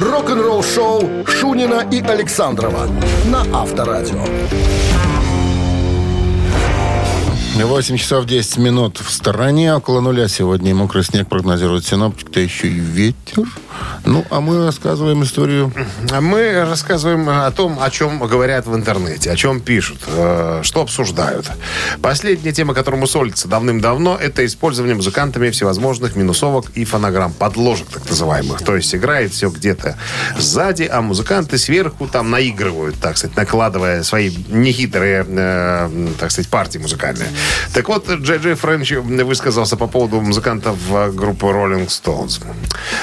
Рок-н-ролл-шоу 0.00 1.26
Шунина 1.26 1.84
и 1.90 2.00
Александрова 2.00 2.88
на 3.24 3.44
Авторадио. 3.52 4.24
8 7.66 7.96
часов 7.96 8.26
10 8.26 8.58
минут 8.58 8.98
в 8.98 9.10
стороне. 9.10 9.74
Около 9.74 10.00
нуля 10.00 10.28
сегодня 10.28 10.74
мокрый 10.74 11.02
снег 11.02 11.28
прогнозирует 11.28 11.84
синоптик, 11.84 12.30
да 12.30 12.40
еще 12.40 12.68
и 12.68 12.78
ветер. 12.78 13.46
Ну, 14.04 14.24
а 14.30 14.40
мы 14.40 14.64
рассказываем 14.64 15.22
историю. 15.22 15.72
Мы 16.20 16.64
рассказываем 16.64 17.28
о 17.28 17.50
том, 17.50 17.78
о 17.80 17.90
чем 17.90 18.18
говорят 18.18 18.66
в 18.66 18.74
интернете, 18.74 19.30
о 19.30 19.36
чем 19.36 19.60
пишут, 19.60 19.98
э, 20.06 20.60
что 20.62 20.80
обсуждают. 20.80 21.50
Последняя 22.00 22.52
тема, 22.52 22.74
которому 22.74 23.06
солится 23.06 23.48
давным-давно, 23.48 24.16
это 24.20 24.44
использование 24.46 24.94
музыкантами 24.94 25.50
всевозможных 25.50 26.16
минусовок 26.16 26.70
и 26.74 26.84
фонограмм, 26.84 27.32
подложек 27.32 27.88
так 27.88 28.08
называемых. 28.08 28.62
То 28.62 28.76
есть 28.76 28.94
играет 28.94 29.32
все 29.32 29.50
где-то 29.50 29.96
сзади, 30.38 30.88
а 30.90 31.02
музыканты 31.02 31.58
сверху 31.58 32.06
там 32.06 32.30
наигрывают, 32.30 32.96
так 33.00 33.18
сказать, 33.18 33.36
накладывая 33.36 34.02
свои 34.02 34.30
нехитрые, 34.48 35.24
э, 35.28 36.08
так 36.18 36.30
сказать, 36.30 36.50
партии 36.50 36.78
музыкальные. 36.78 37.28
Так 37.74 37.88
вот, 37.88 38.08
Джей 38.08 38.38
Джей 38.38 38.54
Френч 38.54 38.92
высказался 38.92 39.76
по 39.76 39.86
поводу 39.86 40.20
музыкантов 40.20 40.78
группы 41.14 41.46
Rolling 41.46 41.88
Stones. 41.88 42.42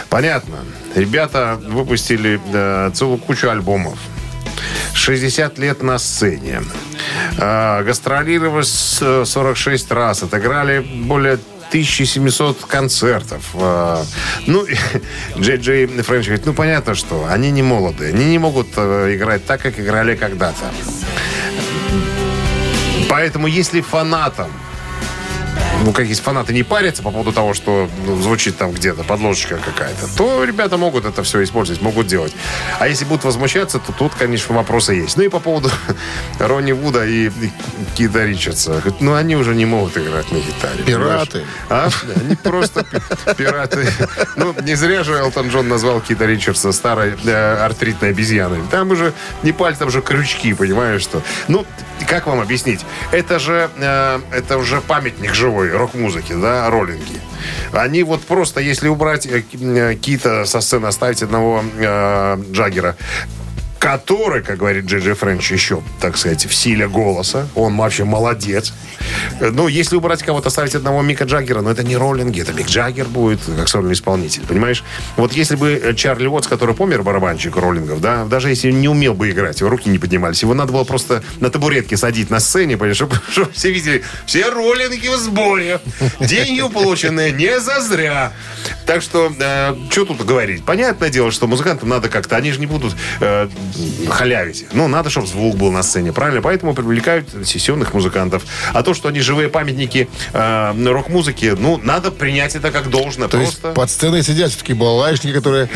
Понятно. 0.09 0.64
Ребята 0.95 1.59
выпустили 1.61 2.39
э, 2.53 2.91
целую 2.93 3.17
кучу 3.17 3.49
альбомов. 3.49 3.97
60 4.93 5.57
лет 5.59 5.83
на 5.83 5.97
сцене. 5.99 6.61
Э, 7.37 7.83
гастролировали 7.83 8.63
с 8.63 8.99
э, 9.01 9.25
46 9.25 9.91
раз. 9.91 10.23
Отыграли 10.23 10.79
более 10.79 11.37
1700 11.69 12.65
концертов. 12.65 13.43
Э, 13.55 14.03
Ну, 14.47 14.65
Джей 15.37 15.57
Джей 15.57 15.87
Френч 15.87 16.25
говорит, 16.27 16.45
ну, 16.45 16.53
понятно, 16.53 16.95
что 16.95 17.27
они 17.29 17.51
не 17.51 17.63
молодые. 17.63 18.13
Они 18.13 18.25
не 18.25 18.39
могут 18.39 18.67
э, 18.77 19.15
играть 19.15 19.45
так, 19.45 19.61
как 19.61 19.79
играли 19.79 20.15
когда-то. 20.15 20.65
Поэтому, 23.09 23.47
если 23.47 23.81
фанатам 23.81 24.49
ну, 25.83 25.91
как 25.91 26.05
есть 26.07 26.21
фанаты 26.21 26.53
не 26.53 26.63
парятся 26.63 27.03
по 27.03 27.11
поводу 27.11 27.31
того, 27.31 27.53
что 27.53 27.89
ну, 28.05 28.21
звучит 28.21 28.57
там 28.57 28.71
где-то 28.71 29.03
подложечка 29.03 29.57
какая-то, 29.57 30.07
то 30.17 30.43
ребята 30.43 30.77
могут 30.77 31.05
это 31.05 31.23
все 31.23 31.43
использовать, 31.43 31.81
могут 31.81 32.07
делать. 32.07 32.33
А 32.79 32.87
если 32.87 33.05
будут 33.05 33.23
возмущаться, 33.23 33.79
то 33.79 33.91
тут, 33.91 34.13
конечно, 34.15 34.55
вопросы 34.55 34.93
есть. 34.93 35.17
Ну 35.17 35.23
и 35.23 35.29
по 35.29 35.39
поводу 35.39 35.69
Ронни 36.39 36.71
Вуда 36.71 37.05
и, 37.05 37.27
и 37.27 37.51
Кида 37.95 38.25
Ричардса. 38.25 38.81
Ну, 38.99 39.13
они 39.13 39.35
уже 39.35 39.55
не 39.55 39.65
могут 39.65 39.97
играть 39.97 40.31
на 40.31 40.37
гитаре. 40.37 40.83
Пираты. 40.83 41.43
понимаешь? 41.69 41.95
А? 42.15 42.19
Они 42.19 42.35
просто 42.35 42.83
пи- 42.83 43.35
пираты. 43.35 43.87
Ну, 44.35 44.55
не 44.61 44.75
зря 44.75 45.03
же 45.03 45.13
Элтон 45.13 45.49
Джон 45.49 45.67
назвал 45.67 46.01
Кита 46.01 46.25
Ричардса 46.25 46.71
старой 46.71 47.15
э, 47.25 47.55
артритной 47.57 48.09
обезьяной. 48.09 48.59
Там 48.71 48.91
уже 48.91 49.13
не 49.43 49.51
пальцы, 49.51 49.79
там 49.79 49.89
уже 49.89 50.01
крючки, 50.01 50.53
понимаешь, 50.53 51.01
что... 51.01 51.21
Ну, 51.47 51.65
как 52.07 52.27
вам 52.27 52.39
объяснить? 52.39 52.85
Это 53.11 53.39
же, 53.39 53.69
э, 53.77 54.19
это 54.31 54.57
уже 54.57 54.81
памятник 54.81 55.33
живой 55.33 55.64
рок-музыки, 55.71 56.33
да, 56.33 56.69
роллинги. 56.69 57.19
Они 57.71 58.03
вот 58.03 58.21
просто, 58.21 58.59
если 58.59 58.87
убрать 58.87 59.25
э, 59.25 59.43
э, 59.53 59.95
Кита 59.95 60.45
со 60.45 60.61
сцены, 60.61 60.87
оставить 60.87 61.23
одного 61.23 61.63
э, 61.77 62.37
Джаггера, 62.51 62.95
который, 63.85 64.41
как 64.41 64.57
говорит 64.57 64.85
Джей 64.85 65.13
Френч, 65.13 65.51
еще, 65.51 65.83
так 66.01 66.17
сказать, 66.17 66.47
в 66.47 66.55
силе 66.55 66.87
голоса. 66.87 67.47
Он 67.53 67.77
вообще 67.77 68.03
молодец. 68.03 68.73
Ну, 69.39 69.67
если 69.67 69.95
убрать 69.95 70.23
кого-то, 70.23 70.47
оставить 70.47 70.73
одного 70.73 71.03
Мика 71.03 71.25
Джаггера, 71.25 71.61
но 71.61 71.69
это 71.69 71.83
не 71.83 71.95
роллинги, 71.95 72.41
это 72.41 72.51
Мик 72.51 72.65
Джаггер 72.67 73.05
будет 73.05 73.41
как 73.43 73.69
сольный 73.69 73.93
исполнитель, 73.93 74.41
понимаешь? 74.47 74.83
Вот 75.17 75.33
если 75.33 75.55
бы 75.55 75.93
Чарли 75.95 76.25
Уотс, 76.25 76.47
который 76.47 76.73
помер, 76.73 77.03
барабанщик 77.03 77.57
роллингов, 77.57 78.01
да, 78.01 78.25
даже 78.25 78.49
если 78.49 78.71
не 78.71 78.89
умел 78.89 79.13
бы 79.13 79.29
играть, 79.29 79.59
его 79.59 79.69
руки 79.69 79.87
не 79.87 79.99
поднимались, 79.99 80.41
его 80.41 80.55
надо 80.55 80.73
было 80.73 80.83
просто 80.83 81.23
на 81.39 81.51
табуретке 81.51 81.95
садить 81.95 82.31
на 82.31 82.39
сцене, 82.39 82.77
понимаешь, 82.77 82.95
чтобы, 82.95 83.17
чтобы 83.29 83.51
все 83.53 83.71
видели, 83.71 84.03
все 84.25 84.49
роллинги 84.49 85.09
в 85.09 85.17
сборе. 85.17 85.79
Деньги 86.19 86.67
полученные 86.73 87.31
не 87.31 87.59
зазря. 87.59 88.33
Так 88.87 89.03
что, 89.03 89.31
что 89.91 90.05
тут 90.05 90.25
говорить? 90.25 90.65
Понятное 90.65 91.09
дело, 91.09 91.31
что 91.31 91.45
музыкантам 91.45 91.89
надо 91.89 92.09
как-то, 92.09 92.35
они 92.35 92.51
же 92.51 92.59
не 92.59 92.65
будут 92.65 92.95
э, 93.19 93.47
халявить. 94.09 94.65
Ну, 94.73 94.87
надо, 94.87 95.09
чтобы 95.09 95.27
звук 95.27 95.55
был 95.55 95.71
на 95.71 95.83
сцене, 95.83 96.13
правильно? 96.13 96.41
Поэтому 96.41 96.73
привлекают 96.73 97.27
сессионных 97.45 97.93
музыкантов. 97.93 98.43
А 98.73 98.83
то, 98.83 98.93
что 98.93 99.09
они 99.09 99.19
живые 99.19 99.49
памятники 99.49 100.09
э, 100.33 100.85
рок-музыки, 100.85 101.55
ну, 101.57 101.77
надо 101.77 102.11
принять 102.11 102.55
это 102.55 102.71
как 102.71 102.89
должно. 102.89 103.27
То 103.27 103.39
есть 103.39 103.59
Просто... 103.59 103.75
под 103.75 103.89
сценой 103.89 104.23
сидят 104.23 104.51
все-таки 104.51 104.73
балалайшники, 104.73 105.33
которые... 105.33 105.69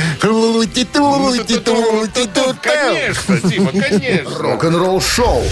Конечно, 2.61 3.49
Дима, 3.49 3.71
конечно. 3.71 4.39
Рок-н-ролл-шоу 4.39 5.43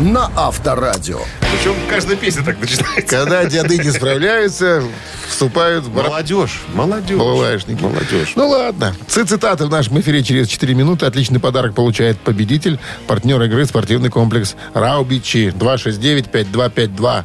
на 0.00 0.30
Авторадио. 0.36 1.20
Причем 1.40 1.74
каждая 1.88 2.16
песня 2.16 2.42
так 2.44 2.60
начинается. 2.60 3.02
Когда 3.06 3.44
деды 3.44 3.78
не 3.78 3.90
справляются, 3.90 4.82
вступают 5.28 5.84
в 5.84 5.94
Молодежь, 5.94 6.62
молодежь. 6.74 7.16
балалайшники. 7.18 7.80
Молодежь. 7.82 8.32
Ну 8.34 8.48
ладно. 8.48 8.94
Цитаты 9.06 9.66
в 9.66 9.70
нашем 9.70 10.00
эфире 10.00 10.22
через 10.22 10.48
4 10.48 10.74
минуты. 10.74 11.06
Отличный 11.06 11.40
подарок 11.40 11.74
получает 11.74 12.18
победитель. 12.18 12.78
Партнер 13.06 13.40
игры 13.42 13.64
спортивный 13.66 14.10
комплекс 14.10 14.56
Раубичи 14.74 15.52
269-5252. 15.56 17.24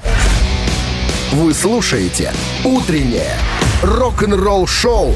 Вы 1.34 1.54
слушаете 1.54 2.34
«Утреннее 2.64 3.34
рок-н-ролл-шоу» 3.84 5.16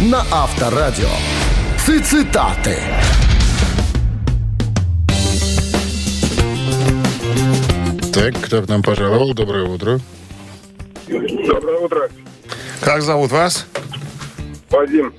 на 0.00 0.24
Авторадио. 0.30 1.08
Цитаты. 1.86 2.78
Так, 8.12 8.34
кто 8.40 8.62
к 8.62 8.68
нам 8.68 8.82
пожаловал? 8.82 9.34
Доброе 9.34 9.64
утро. 9.64 10.00
Доброе 11.08 11.78
утро. 11.78 12.08
Как 12.80 13.02
зовут 13.02 13.30
вас? 13.30 13.66
Вадим. 14.70 15.12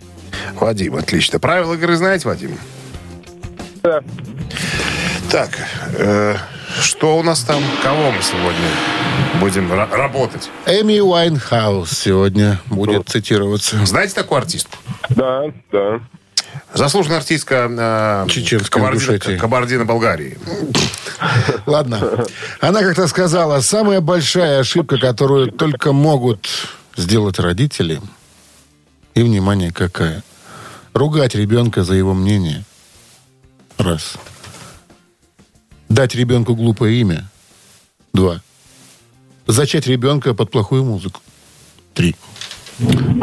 Вадим, 0.55 0.95
отлично. 0.95 1.39
Правила 1.39 1.73
игры 1.73 1.95
знаете, 1.95 2.27
Вадим? 2.27 2.57
Да. 3.81 4.01
Так, 5.31 5.49
э, 5.97 6.35
что 6.81 7.17
у 7.17 7.23
нас 7.23 7.41
там? 7.41 7.61
Кого 7.83 8.11
мы 8.11 8.21
сегодня 8.21 8.69
будем 9.39 9.71
ра- 9.71 9.89
работать. 9.95 10.49
Эми 10.65 10.99
Уайнхаус 10.99 11.89
сегодня 11.91 12.59
будет 12.67 13.09
цитироваться. 13.09 13.83
Знаете 13.85 14.13
такую 14.15 14.37
артистку? 14.39 14.77
Да, 15.09 15.43
да. 15.71 15.99
Заслуженная 16.73 17.17
артистка 17.17 17.67
э, 17.69 18.29
Чеченской. 18.29 19.37
Кабардино-Болгарии. 19.37 20.37
Ладно. 21.65 22.25
Она 22.59 22.81
как-то 22.81 23.07
сказала, 23.07 23.61
самая 23.61 24.01
большая 24.01 24.59
ошибка, 24.59 24.97
которую 24.97 25.51
только 25.51 25.91
могут 25.93 26.47
сделать 26.95 27.39
родители, 27.39 28.01
и, 29.13 29.21
внимание, 29.21 29.71
какая? 29.71 30.23
Ругать 30.93 31.35
ребенка 31.35 31.83
за 31.83 31.93
его 31.93 32.13
мнение. 32.13 32.63
Раз. 33.77 34.15
Дать 35.89 36.15
ребенку 36.15 36.55
глупое 36.55 36.99
имя. 36.99 37.29
Два. 38.13 38.41
Зачать 39.45 39.87
ребенка 39.87 40.33
под 40.33 40.49
плохую 40.51 40.83
музыку. 40.83 41.21
Три. 41.93 42.15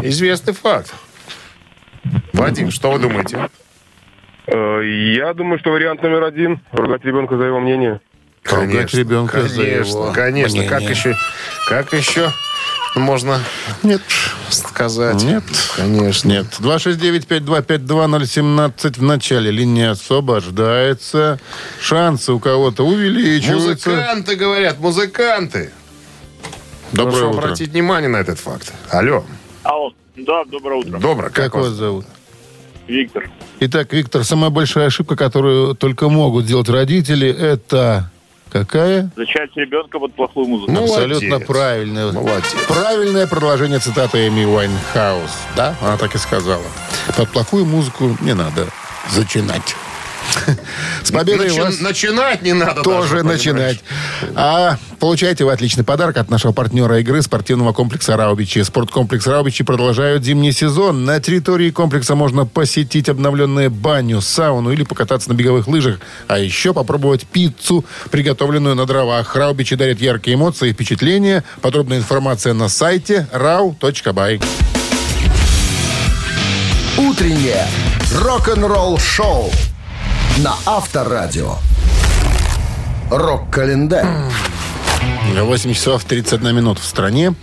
Известный 0.02 0.52
факт. 0.52 0.94
Вадим, 2.32 2.70
что 2.70 2.92
вы 2.92 2.98
думаете? 2.98 3.48
Э, 4.50 4.82
Я 4.84 5.32
думаю, 5.34 5.58
что 5.58 5.70
вариант 5.70 6.02
номер 6.02 6.24
один– 6.24 6.60
ругать 6.72 7.04
ребенка 7.04 7.36
за 7.36 7.44
его 7.44 7.60
мнение. 7.60 8.00
Ругать 8.44 8.92
ребенка 8.94 9.34
конечно, 9.42 9.56
за 9.56 9.62
его 9.62 10.12
конечно. 10.12 10.64
Как 10.66 10.78
мнение. 10.80 10.90
еще, 10.96 11.14
как 11.68 11.92
еще 11.92 12.30
можно 12.96 13.38
Нет. 13.84 14.00
сказать? 14.48 15.22
Нет. 15.22 15.44
конечно. 15.76 16.28
Нет. 16.28 16.46
269-5252-017 16.58 18.98
в 18.98 19.02
начале. 19.02 19.50
Линия 19.52 19.92
освобождается. 19.92 21.38
Шансы 21.80 22.32
у 22.32 22.40
кого-то 22.40 22.84
увеличиваются. 22.84 23.90
Музыканты 23.90 24.34
говорят, 24.36 24.80
музыканты. 24.80 25.70
Доброе 26.92 27.12
Прошу 27.20 27.30
утро. 27.30 27.42
обратить 27.44 27.68
внимание 27.70 28.08
на 28.08 28.16
этот 28.16 28.40
факт. 28.40 28.72
Алло, 28.90 29.24
Алло, 29.62 29.92
да, 30.16 30.42
доброе 30.46 30.80
утро. 30.80 30.98
добро, 30.98 31.24
Как, 31.26 31.34
как, 31.34 31.54
вас 31.54 31.66
вас? 31.66 31.74
зовут? 31.74 32.04
Виктор. 32.90 33.30
Итак, 33.60 33.92
Виктор, 33.92 34.24
самая 34.24 34.50
большая 34.50 34.86
ошибка, 34.86 35.16
которую 35.16 35.74
только 35.74 36.08
могут 36.08 36.44
сделать 36.44 36.68
родители, 36.68 37.28
это 37.28 38.10
какая? 38.50 39.10
Зачать 39.16 39.50
ребенка 39.56 39.98
под 39.98 40.14
плохую 40.14 40.46
музыку. 40.48 40.72
Ну, 40.72 40.84
Абсолютно 40.84 41.28
Молодец. 41.28 41.46
правильное. 41.46 42.12
Молодец. 42.12 42.54
Правильное 42.68 43.26
продолжение 43.26 43.78
цитаты 43.78 44.26
Эми 44.26 44.44
Уайнхаус. 44.44 45.30
Да, 45.56 45.76
она 45.80 45.96
так 45.96 46.14
и 46.14 46.18
сказала. 46.18 46.64
Под 47.16 47.28
плохую 47.30 47.64
музыку 47.64 48.16
не 48.20 48.34
надо 48.34 48.66
зачинать. 49.10 49.76
С 51.02 51.10
победой 51.10 51.48
Начи- 51.48 51.60
вас! 51.60 51.80
Начинать 51.80 52.42
не 52.42 52.52
надо 52.52 52.82
тоже 52.82 53.22
даже, 53.22 53.24
начинать. 53.24 53.80
А 54.34 54.76
получаете 54.98 55.44
вы 55.44 55.52
отличный 55.52 55.84
подарок 55.84 56.16
от 56.18 56.30
нашего 56.30 56.52
партнера 56.52 56.98
игры 57.00 57.22
спортивного 57.22 57.72
комплекса 57.72 58.16
«Раубичи». 58.16 58.62
Спорткомплекс 58.62 59.26
«Раубичи» 59.26 59.64
продолжают 59.64 60.24
зимний 60.24 60.52
сезон. 60.52 61.04
На 61.04 61.20
территории 61.20 61.70
комплекса 61.70 62.14
можно 62.14 62.46
посетить 62.46 63.08
обновленную 63.08 63.70
баню, 63.70 64.20
сауну 64.20 64.72
или 64.72 64.84
покататься 64.84 65.30
на 65.30 65.34
беговых 65.34 65.68
лыжах. 65.68 66.00
А 66.28 66.38
еще 66.38 66.74
попробовать 66.74 67.26
пиццу, 67.26 67.84
приготовленную 68.10 68.74
на 68.74 68.86
дровах. 68.86 69.34
«Раубичи» 69.36 69.76
дарит 69.76 70.00
яркие 70.00 70.36
эмоции 70.36 70.70
и 70.70 70.72
впечатления. 70.72 71.44
Подробная 71.60 71.98
информация 71.98 72.52
на 72.52 72.68
сайте 72.68 73.26
rau.by. 73.32 74.42
Утреннее 76.98 77.66
рок-н-ролл-шоу 78.14 79.50
на 80.38 80.54
Авторадио. 80.66 81.56
Рок-календарь. 83.10 84.06
8 85.34 85.74
часов 85.74 86.04
31 86.04 86.54
минут 86.54 86.78
в 86.78 86.84
стране. 86.84 87.34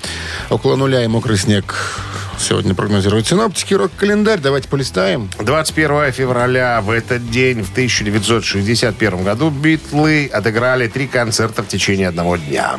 Около 0.49 0.75
нуля 0.75 1.03
и 1.03 1.07
мокрый 1.07 1.37
снег. 1.37 1.75
Сегодня 2.39 2.73
прогнозируют 2.73 3.27
синоптики. 3.27 3.73
Рок-календарь. 3.73 4.39
Давайте 4.39 4.67
полистаем. 4.67 5.29
21 5.39 6.11
февраля 6.11 6.81
в 6.81 6.89
этот 6.91 7.29
день, 7.29 7.63
в 7.63 7.71
1961 7.71 9.23
году, 9.23 9.49
Битлы 9.49 10.29
отыграли 10.31 10.87
три 10.87 11.07
концерта 11.07 11.63
в 11.63 11.67
течение 11.67 12.07
одного 12.07 12.37
дня. 12.37 12.77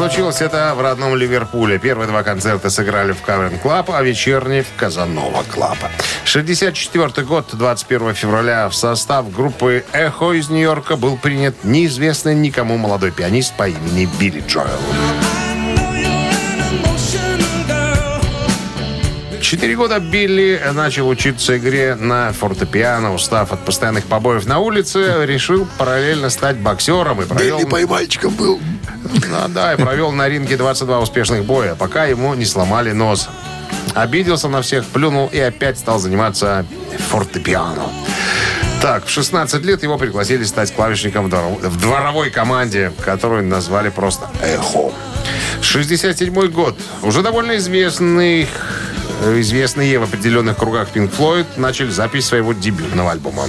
Случилось 0.00 0.40
это 0.40 0.72
в 0.74 0.80
родном 0.80 1.14
Ливерпуле. 1.14 1.78
Первые 1.78 2.08
два 2.08 2.22
концерта 2.22 2.70
сыграли 2.70 3.12
в 3.12 3.20
Cavern 3.20 3.58
Club, 3.58 3.90
а 3.90 4.00
вечерний 4.00 4.62
в 4.62 4.74
Casanova 4.74 5.44
Club. 5.52 5.90
64 6.24 7.26
год, 7.26 7.50
21 7.52 8.14
февраля, 8.14 8.70
в 8.70 8.74
состав 8.74 9.30
группы 9.30 9.84
«Эхо» 9.92 10.32
из 10.32 10.48
Нью-Йорка 10.48 10.96
был 10.96 11.18
принят 11.18 11.64
неизвестный 11.64 12.34
никому 12.34 12.78
молодой 12.78 13.10
пианист 13.10 13.54
по 13.58 13.68
имени 13.68 14.08
Билли 14.18 14.42
Джоэл. 14.48 15.29
Четыре 19.50 19.74
года 19.74 19.98
Билли 19.98 20.62
начал 20.74 21.08
учиться 21.08 21.58
игре 21.58 21.96
на 21.96 22.32
фортепиано. 22.32 23.12
Устав 23.12 23.52
от 23.52 23.64
постоянных 23.64 24.04
побоев 24.04 24.46
на 24.46 24.60
улице, 24.60 25.26
решил 25.26 25.66
параллельно 25.76 26.30
стать 26.30 26.58
боксером 26.58 27.20
и 27.20 27.24
провел... 27.24 27.66
пай-мальчиком 27.66 28.32
был. 28.32 28.60
Ну, 29.28 29.48
да, 29.48 29.74
и 29.74 29.76
провел 29.76 30.12
на 30.12 30.28
ринге 30.28 30.56
22 30.56 31.00
успешных 31.00 31.44
боя, 31.44 31.74
пока 31.74 32.04
ему 32.04 32.32
не 32.34 32.44
сломали 32.44 32.92
нос. 32.92 33.28
Обиделся 33.92 34.46
на 34.46 34.62
всех, 34.62 34.84
плюнул 34.86 35.28
и 35.32 35.40
опять 35.40 35.80
стал 35.80 35.98
заниматься 35.98 36.64
фортепиано. 37.08 37.90
Так, 38.80 39.06
в 39.06 39.10
16 39.10 39.64
лет 39.64 39.82
его 39.82 39.98
пригласили 39.98 40.44
стать 40.44 40.72
клавишником 40.72 41.28
в 41.28 41.76
дворовой 41.80 42.30
команде, 42.30 42.92
которую 43.04 43.42
назвали 43.46 43.88
просто 43.88 44.28
«Эхо». 44.44 44.92
67 45.60 46.46
год. 46.48 46.78
Уже 47.02 47.22
довольно 47.22 47.56
известный 47.56 48.48
известные 49.20 49.98
в 49.98 50.04
определенных 50.04 50.56
кругах 50.56 50.88
Pink 50.94 51.10
Floyd 51.16 51.46
начали 51.56 51.90
запись 51.90 52.26
своего 52.26 52.52
дебютного 52.52 53.12
альбома. 53.12 53.44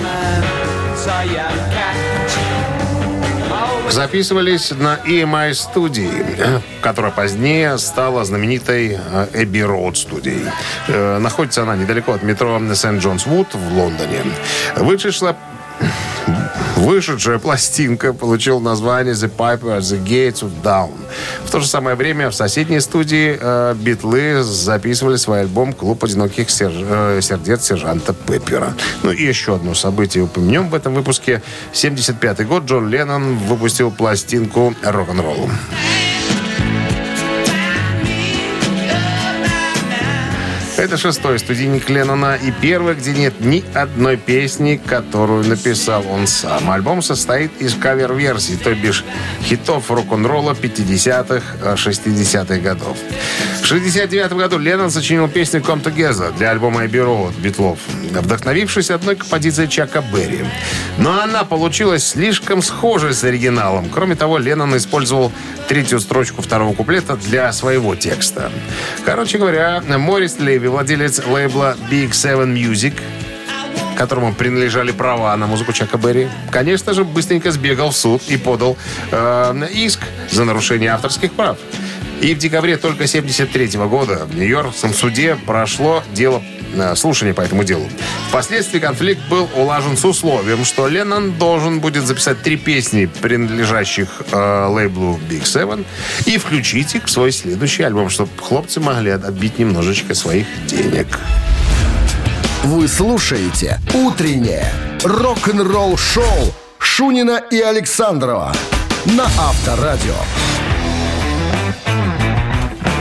Записывались 3.90 4.72
на 4.72 5.00
EMI 5.06 5.54
студии, 5.54 6.24
которая 6.82 7.12
позднее 7.12 7.78
стала 7.78 8.24
знаменитой 8.24 8.98
Эбби 9.34 9.60
Роуд 9.60 9.98
студией. 9.98 10.46
Находится 10.88 11.64
она 11.64 11.76
недалеко 11.76 12.14
от 12.14 12.24
метро 12.24 12.62
Сент-Джонс-Вуд 12.74 13.54
в 13.54 13.78
Лондоне. 13.78 14.22
Вышла 14.78 15.36
Вышедшая 16.82 17.38
пластинка 17.38 18.12
получила 18.12 18.60
название 18.60 19.14
The 19.14 19.32
Piper 19.32 19.78
at 19.78 19.82
the 19.82 20.04
Gates 20.04 20.42
of 20.42 20.52
Down. 20.64 20.90
В 21.46 21.52
то 21.52 21.60
же 21.60 21.68
самое 21.68 21.96
время 21.96 22.32
в 22.32 22.34
соседней 22.34 22.80
студии 22.80 23.38
э, 23.40 23.76
Битлы 23.76 24.42
записывали 24.42 25.18
свой 25.18 25.42
альбом 25.42 25.74
«Клуб 25.74 26.04
одиноких 26.04 26.48
серж- 26.50 26.84
э, 26.90 27.22
сердец 27.22 27.66
сержанта 27.66 28.14
Пеппера». 28.14 28.74
Ну 29.04 29.12
и 29.12 29.24
еще 29.24 29.58
одно 29.58 29.76
событие 29.76 30.24
упомянем 30.24 30.70
в 30.70 30.74
этом 30.76 30.96
выпуске. 30.96 31.44
75 31.72 32.48
год 32.48 32.66
Джон 32.66 32.90
Леннон 32.90 33.38
выпустил 33.38 33.92
пластинку 33.92 34.74
«Рок-н-ролл». 34.84 35.52
Это 40.82 40.98
шестой 40.98 41.38
студийник 41.38 41.92
Леннона 41.92 42.40
и 42.42 42.50
первый, 42.50 42.96
где 42.96 43.12
нет 43.12 43.40
ни 43.40 43.64
одной 43.76 44.18
песни, 44.18 44.82
которую 44.84 45.46
написал 45.46 46.04
он 46.10 46.26
сам. 46.26 46.72
Альбом 46.72 47.04
состоит 47.04 47.52
из 47.62 47.76
кавер-версий, 47.76 48.58
то 48.58 48.74
бишь 48.74 49.06
хитов 49.44 49.92
рок-н-ролла 49.92 50.54
50-х, 50.54 51.76
60-х 51.76 52.58
годов. 52.58 52.98
В 53.62 53.66
69 53.68 54.34
году 54.34 54.58
Леннон 54.58 54.90
сочинил 54.90 55.28
песню 55.28 55.60
«Come 55.60 55.84
Together» 55.84 56.36
для 56.36 56.50
альбома 56.50 56.84
Abbey 56.86 57.06
Road 57.06 57.40
Битлов, 57.40 57.78
вдохновившись 58.10 58.90
одной 58.90 59.16
композицией 59.16 59.70
Чака 59.70 60.02
Берри. 60.02 60.44
Но 60.98 61.22
она 61.22 61.44
получилась 61.44 62.08
слишком 62.08 62.64
схожей 62.64 63.14
с 63.14 63.24
оригиналом. 63.24 63.88
Кроме 63.90 64.16
того, 64.16 64.40
Леннон 64.40 64.76
использовал 64.76 65.32
третью 65.68 66.00
строчку 66.00 66.42
второго 66.42 66.74
куплета 66.74 67.18
для 67.18 67.54
своего 67.54 67.96
текста. 67.96 68.52
Короче 69.06 69.38
говоря, 69.38 69.84
Морис 69.88 70.40
Леви, 70.40 70.71
владелец 70.72 71.22
лейбла 71.26 71.76
Big 71.92 72.12
Seven 72.12 72.54
Music, 72.54 72.94
которому 73.98 74.34
принадлежали 74.34 74.92
права 74.92 75.36
на 75.36 75.46
музыку 75.46 75.74
Чака 75.74 75.98
Берри, 75.98 76.30
конечно 76.50 76.94
же, 76.94 77.04
быстренько 77.04 77.52
сбегал 77.52 77.92
в 77.92 77.96
суд 77.96 78.24
и 78.30 78.38
подал 78.38 78.78
э, 79.12 79.68
иск 79.74 80.00
за 80.32 80.46
нарушение 80.46 80.92
авторских 80.92 81.34
прав. 81.34 81.58
И 82.22 82.34
в 82.34 82.38
декабре 82.38 82.78
только 82.78 83.06
73 83.06 83.78
года 83.88 84.26
в 84.26 84.36
Нью-Йоркском 84.36 84.94
суде 84.94 85.38
прошло 85.46 86.04
дело 86.14 86.42
э, 86.74 86.96
слушание 86.96 87.34
по 87.34 87.42
этому 87.42 87.64
делу. 87.64 87.88
Впоследствии 88.30 88.80
конфликт 88.80 89.22
был 89.30 89.50
улажен 89.56 89.98
с 89.98 90.06
условием, 90.06 90.66
что 90.66 90.88
Леннон 90.88 91.34
должен 91.34 91.80
будет 91.80 92.06
записать 92.06 92.42
три 92.42 92.58
песни, 92.58 93.10
принадлежащих 93.22 94.24
э, 94.32 94.68
лейблу 94.68 95.20
Big 95.30 95.44
Seven, 95.44 95.86
и 96.26 96.38
включить 96.38 96.96
их 96.96 97.06
в 97.06 97.10
свой 97.10 97.32
следующий 97.32 97.84
альбом, 97.84 98.10
чтобы 98.10 98.32
хлопцы 98.42 98.80
могли 98.80 99.12
отбить 99.12 99.60
немножечко 99.60 100.16
своих 100.16 100.48
денег. 100.68 101.08
Вы 102.64 102.88
слушаете 102.88 103.80
«Утреннее 103.94 104.72
рок-н-ролл-шоу» 105.04 106.54
Шунина 106.78 107.42
и 107.50 107.60
Александрова 107.60 108.54
на 109.06 109.26
Авторадио. 109.26 110.16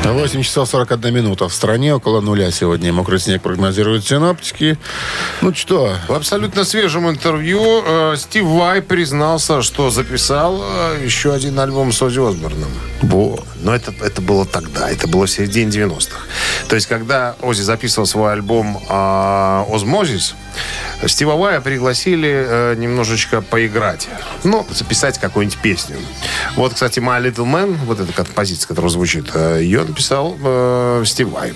8 0.05 0.43
часов 0.43 0.69
41 0.69 1.15
минута. 1.15 1.49
В 1.49 1.55
стране 1.55 1.95
около 1.95 2.21
нуля 2.21 2.51
сегодня. 2.51 2.93
Мокрый 2.93 3.21
снег 3.21 3.43
прогнозируют 3.43 4.07
синоптики. 4.07 4.79
Ну 5.41 5.55
что, 5.55 5.95
В 6.09 6.13
абсолютно 6.15 6.65
свежем 6.65 7.09
интервью 7.09 7.83
э, 7.85 8.15
Стив 8.17 8.45
Вай 8.45 8.83
признался, 8.83 9.63
что 9.63 9.91
записал 9.91 10.63
э, 10.63 11.03
еще 11.05 11.33
один 11.33 11.59
альбом 11.61 11.93
с 11.93 12.03
Оззи 12.03 12.19
Осборном. 12.31 12.71
во. 13.03 13.39
Но 13.63 13.75
это, 13.75 13.93
это 14.03 14.21
было 14.23 14.47
тогда, 14.47 14.91
это 14.91 15.07
было 15.07 15.27
в 15.27 15.31
середине 15.31 15.71
90-х. 15.71 16.19
То 16.69 16.77
есть, 16.77 16.87
когда 16.87 17.37
Оззи 17.43 17.63
записывал 17.63 18.07
свой 18.07 18.33
альбом 18.33 18.83
э, 18.89 19.65
«Озмозис», 19.71 20.35
Стива 21.07 21.37
Вая 21.37 21.61
пригласили 21.61 22.29
э, 22.47 22.75
немножечко 22.77 23.41
поиграть. 23.41 24.09
Ну, 24.45 24.67
записать 24.71 25.19
какую-нибудь 25.19 25.59
песню. 25.59 25.97
Вот, 26.57 26.75
кстати, 26.75 27.01
«My 27.01 27.23
Little 27.23 27.47
Man», 27.47 27.77
вот 27.85 28.01
эта 28.01 28.13
композиция, 28.13 28.69
которая 28.69 28.91
звучит, 28.91 29.31
э, 29.35 29.61
ее 29.63 29.85
написал 29.85 30.37
э, 30.43 31.03
Стив 31.07 31.29
Вай. 31.29 31.53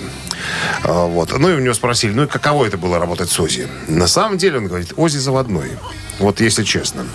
Э, 0.85 1.07
вот. 1.07 1.37
Ну, 1.39 1.51
и 1.51 1.55
у 1.55 1.61
него 1.61 1.75
спросили, 1.75 2.13
ну, 2.13 2.25
и 2.25 2.27
каково 2.27 2.67
это 2.67 2.79
было 2.79 2.99
работать 2.99 3.31
с 3.31 3.39
Оззи? 3.39 3.69
На 3.89 4.07
самом 4.07 4.39
деле, 4.39 4.59
он 4.59 4.67
говорит, 4.67 4.93
Оззи 4.97 5.19
заводной. 5.19 5.71
Вот 6.19 6.41
если 6.41 6.63
честно. 6.63 7.07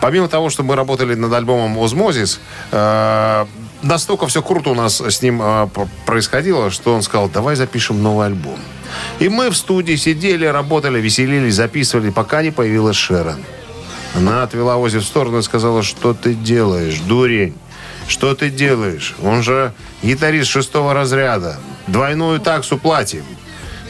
Помимо 0.00 0.28
того, 0.28 0.50
что 0.50 0.62
мы 0.62 0.74
работали 0.74 1.14
над 1.14 1.32
альбомом 1.32 1.78
«Озмозис», 1.78 2.40
э, 2.72 3.46
настолько 3.82 4.26
все 4.26 4.42
круто 4.42 4.70
у 4.70 4.74
нас 4.74 5.00
с 5.00 5.22
ним 5.22 5.38
п- 5.38 5.88
происходило, 6.06 6.70
что 6.70 6.94
он 6.94 7.02
сказал, 7.02 7.28
давай 7.28 7.56
запишем 7.56 8.02
новый 8.02 8.26
альбом. 8.26 8.58
И 9.18 9.28
мы 9.28 9.50
в 9.50 9.56
студии 9.56 9.96
сидели, 9.96 10.44
работали, 10.46 11.00
веселились, 11.00 11.54
записывали, 11.54 12.10
пока 12.10 12.42
не 12.42 12.50
появилась 12.50 12.96
Шерон. 12.96 13.42
Она 14.14 14.42
отвела 14.42 14.76
Ози 14.76 14.98
в 14.98 15.04
сторону 15.04 15.38
и 15.38 15.42
сказала, 15.42 15.82
что 15.82 16.12
ты 16.14 16.34
делаешь, 16.34 16.98
дурень? 17.00 17.54
Что 18.08 18.34
ты 18.34 18.50
делаешь? 18.50 19.14
Он 19.22 19.42
же 19.42 19.72
гитарист 20.02 20.50
шестого 20.50 20.92
разряда. 20.92 21.58
Двойную 21.86 22.40
таксу 22.40 22.76
платим. 22.76 23.24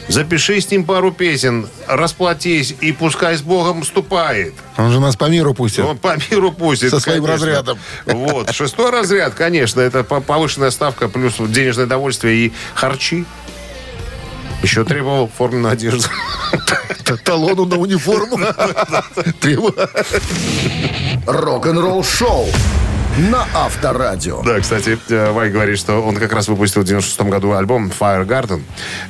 Запиши 0.09 0.59
с 0.59 0.69
ним 0.69 0.83
пару 0.83 1.11
песен, 1.11 1.67
расплатись 1.87 2.75
и 2.81 2.91
пускай 2.91 3.35
с 3.37 3.41
Богом 3.41 3.83
ступает. 3.83 4.53
Он 4.77 4.91
же 4.91 4.99
нас 4.99 5.15
по 5.15 5.25
миру 5.25 5.53
пустит. 5.53 5.85
Он 5.85 5.97
по 5.97 6.15
миру 6.29 6.51
пустит. 6.51 6.89
Со 6.91 6.99
своим 6.99 7.23
конечно. 7.23 7.47
разрядом. 7.47 7.79
Вот. 8.05 8.51
Шестой 8.53 8.91
разряд, 8.91 9.33
конечно, 9.33 9.79
это 9.81 10.03
по- 10.03 10.19
повышенная 10.21 10.71
ставка 10.71 11.07
плюс 11.07 11.35
денежное 11.39 11.85
довольствие 11.85 12.47
и 12.47 12.53
харчи. 12.75 13.25
Еще 14.61 14.83
требовал 14.85 15.29
форменную 15.35 15.73
одежду. 15.73 16.07
Т- 17.05 17.17
Талону 17.17 17.65
на 17.65 17.77
униформу. 17.77 18.37
Требую. 19.41 19.73
Рок-н-ролл 21.25 22.03
шоу 22.03 22.47
на 23.17 23.45
Авторадио. 23.53 24.41
Да, 24.43 24.59
кстати, 24.59 24.97
э, 25.09 25.31
Вай 25.31 25.51
говорит, 25.51 25.77
что 25.77 26.01
он 26.01 26.15
как 26.15 26.33
раз 26.33 26.47
выпустил 26.47 26.81
в 26.81 26.85
96 26.85 27.21
году 27.29 27.53
альбом 27.53 27.91
Fire 27.97 28.25
Garden. 28.25 28.63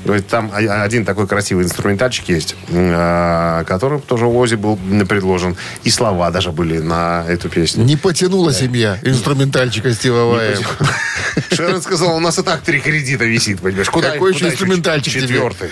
Говорит, 0.04 0.28
там 0.28 0.52
один 0.54 1.06
такой 1.06 1.28
красивый 1.28 1.64
инструментальчик 1.64 2.28
есть, 2.28 2.56
э, 2.70 3.64
который 3.66 4.00
тоже 4.02 4.26
Ози 4.26 4.56
был 4.56 4.78
предложен. 5.08 5.56
И 5.84 5.90
слова 5.90 6.32
даже 6.32 6.52
были 6.52 6.80
на 6.80 7.24
эту 7.28 7.50
песню. 7.50 7.84
Не 7.84 7.96
потянула 7.96 8.54
семья 8.54 8.98
инструментальчика 9.04 9.94
Стива 9.94 10.26
Вая. 10.26 10.58
Шерон 11.52 11.82
сказал, 11.82 12.16
у 12.16 12.20
нас 12.20 12.38
и 12.38 12.44
так 12.44 12.62
три 12.62 12.80
кредита 12.80 13.26
висит, 13.26 13.62
понимаешь. 13.62 13.90
Куда, 13.90 14.12
Какой 14.12 14.34
куда 14.34 14.46
еще 14.46 14.54
инструментальчик 14.54 15.14
тебе? 15.14 15.28
Четвертый. 15.28 15.70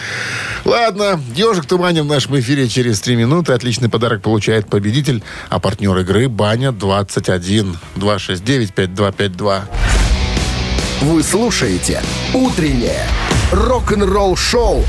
Ладно, 0.64 1.20
«Ежик 1.36 1.64
в 1.64 1.68
тумане» 1.68 2.04
в 2.04 2.06
нашем 2.06 2.40
эфире 2.40 2.70
через 2.70 3.02
три 3.02 3.16
минуты. 3.16 3.54
Отличный 3.54 3.90
подарок 3.90 4.22
получает 4.22 4.68
победитель. 4.68 5.24
А 5.50 5.60
партнер 5.60 5.98
игры 5.98 6.30
«Баня 6.30 6.70
21». 6.70 7.76
269-5252. 8.28 9.62
Вы 11.02 11.24
слушаете 11.24 12.02
«Утреннее 12.34 13.08
рок-н-ролл 13.52 14.36
шоу» 14.36 14.84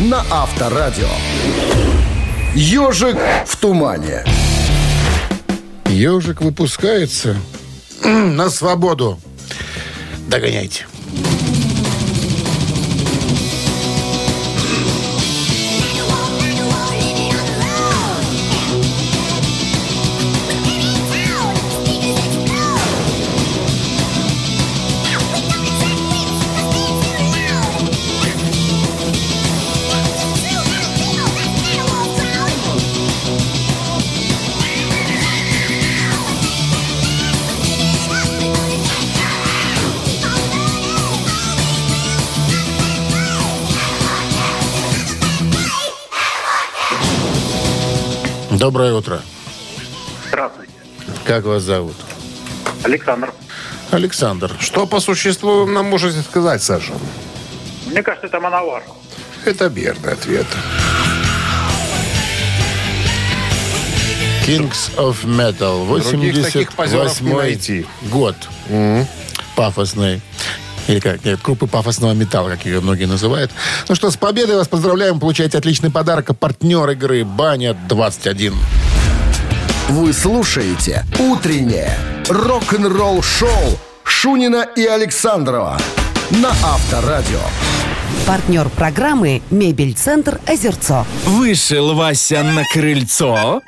на 0.00 0.24
Авторадио. 0.30 1.08
«Ежик 2.54 3.16
в 3.46 3.56
тумане». 3.56 4.24
«Ежик» 5.86 6.40
выпускается 6.40 7.36
на 8.04 8.48
свободу. 8.50 9.18
Догоняйте. 10.28 10.86
Доброе 48.64 48.94
утро. 48.94 49.20
Здравствуйте. 50.28 50.72
Как 51.26 51.44
вас 51.44 51.64
зовут? 51.64 51.96
Александр. 52.82 53.30
Александр. 53.90 54.50
Что 54.58 54.86
по 54.86 55.00
существу 55.00 55.66
нам 55.66 55.84
можете 55.84 56.22
сказать, 56.22 56.62
Саша? 56.62 56.94
Мне 57.84 58.02
кажется, 58.02 58.26
это 58.26 58.40
мановар. 58.40 58.82
Это 59.44 59.66
верный 59.66 60.14
ответ. 60.14 60.46
Kings 64.46 64.96
of 64.96 65.26
Metal. 65.26 65.86
Других 66.02 66.42
таких 66.46 66.72
позеров 66.72 67.20
не 67.20 67.32
88 67.32 67.36
найти. 67.36 67.86
год. 68.10 68.36
Пафосный. 69.56 70.22
Или 70.88 71.00
как, 71.00 71.24
нет, 71.24 71.40
группы 71.42 71.66
пафосного 71.66 72.12
металла, 72.12 72.50
как 72.50 72.66
ее 72.66 72.80
многие 72.80 73.06
называют. 73.06 73.50
Ну 73.88 73.94
что, 73.94 74.10
с 74.10 74.16
победой 74.16 74.56
вас 74.56 74.68
поздравляем. 74.68 75.18
Получаете 75.18 75.58
отличный 75.58 75.90
подарок. 75.90 76.30
А 76.30 76.34
партнер 76.34 76.88
игры 76.90 77.24
«Баня 77.24 77.76
21». 77.88 78.54
Вы 79.88 80.12
слушаете 80.12 81.04
«Утреннее 81.18 81.96
рок-н-ролл 82.28 83.22
шоу» 83.22 83.78
Шунина 84.02 84.66
и 84.76 84.84
Александрова 84.84 85.78
на 86.30 86.50
Авторадио. 86.50 87.40
Партнер 88.26 88.68
программы 88.70 89.42
«Мебель-центр 89.50 90.40
Озерцо». 90.46 91.06
Вышел 91.26 91.94
Вася 91.94 92.42
на 92.42 92.64
крыльцо. 92.72 93.60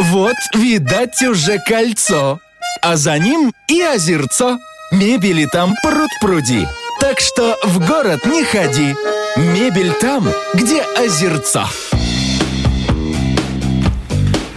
Вот, 0.00 0.36
видать, 0.54 1.20
уже 1.22 1.58
кольцо. 1.58 2.40
А 2.80 2.96
за 2.96 3.18
ним 3.18 3.52
и 3.66 3.82
озерцо. 3.82 4.58
Мебели 4.90 5.44
там 5.44 5.74
пруд-пруди. 5.82 6.66
Так 6.98 7.20
что 7.20 7.58
в 7.62 7.86
город 7.86 8.24
не 8.24 8.42
ходи. 8.42 8.96
Мебель 9.36 9.92
там, 9.92 10.26
где 10.54 10.80
озерцо. 10.80 11.66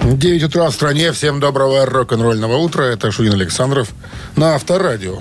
9 0.04 0.44
утра 0.44 0.70
в 0.70 0.74
стране. 0.74 1.12
Всем 1.12 1.40
доброго 1.40 1.86
рок-н-ролльного 1.86 2.58
утра. 2.58 2.84
Это 2.84 3.12
Шунин 3.12 3.34
Александров 3.34 3.90
на 4.36 4.56
Авторадио. 4.56 5.20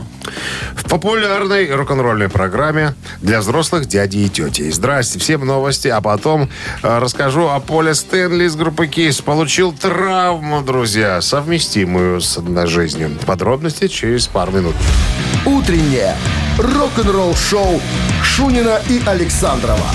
В 0.75 0.89
популярной 0.89 1.73
рок-н-ролльной 1.75 2.29
программе 2.29 2.95
для 3.21 3.41
взрослых 3.41 3.87
дяди 3.87 4.19
и 4.19 4.29
тети. 4.29 4.71
Здрасте, 4.71 5.19
всем 5.19 5.45
новости, 5.45 5.89
а 5.89 6.01
потом 6.01 6.49
э, 6.83 6.99
расскажу 6.99 7.49
о 7.49 7.61
Поле 7.61 7.95
Стэнли 7.95 8.45
из 8.45 8.57
группы 8.57 8.87
Кейс. 8.87 9.21
Получил 9.21 9.73
травму, 9.73 10.63
друзья, 10.63 11.21
совместимую 11.21 12.21
с 12.23 12.39
одной 12.39 12.67
жизнью. 12.67 13.19
Подробности 13.27 13.87
через 13.87 14.27
пару 14.27 14.53
минут. 14.53 14.75
«Утреннее 15.45 16.17
рок-н-ролл 16.59 17.35
шоу» 17.35 17.81
Шунина 18.23 18.81
и 18.89 19.03
Александрова 19.07 19.87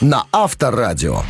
на 0.00 0.24
Авторадио. 0.32 1.22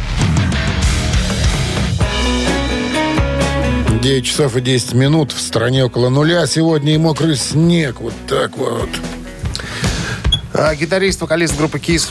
9 4.03 4.25
часов 4.25 4.57
и 4.57 4.61
10 4.61 4.95
минут. 4.95 5.31
В 5.31 5.41
стране 5.41 5.85
около 5.85 6.09
нуля. 6.09 6.45
Сегодня 6.49 6.95
и 6.95 6.99
мокрый 6.99 7.37
снег. 7.37 8.01
Вот 8.01 8.15
так 8.27 8.57
вот. 8.57 8.89
А 10.53 10.75
гитарист, 10.75 11.21
вокалист 11.21 11.57
группы 11.57 11.79
Кис 11.79 12.11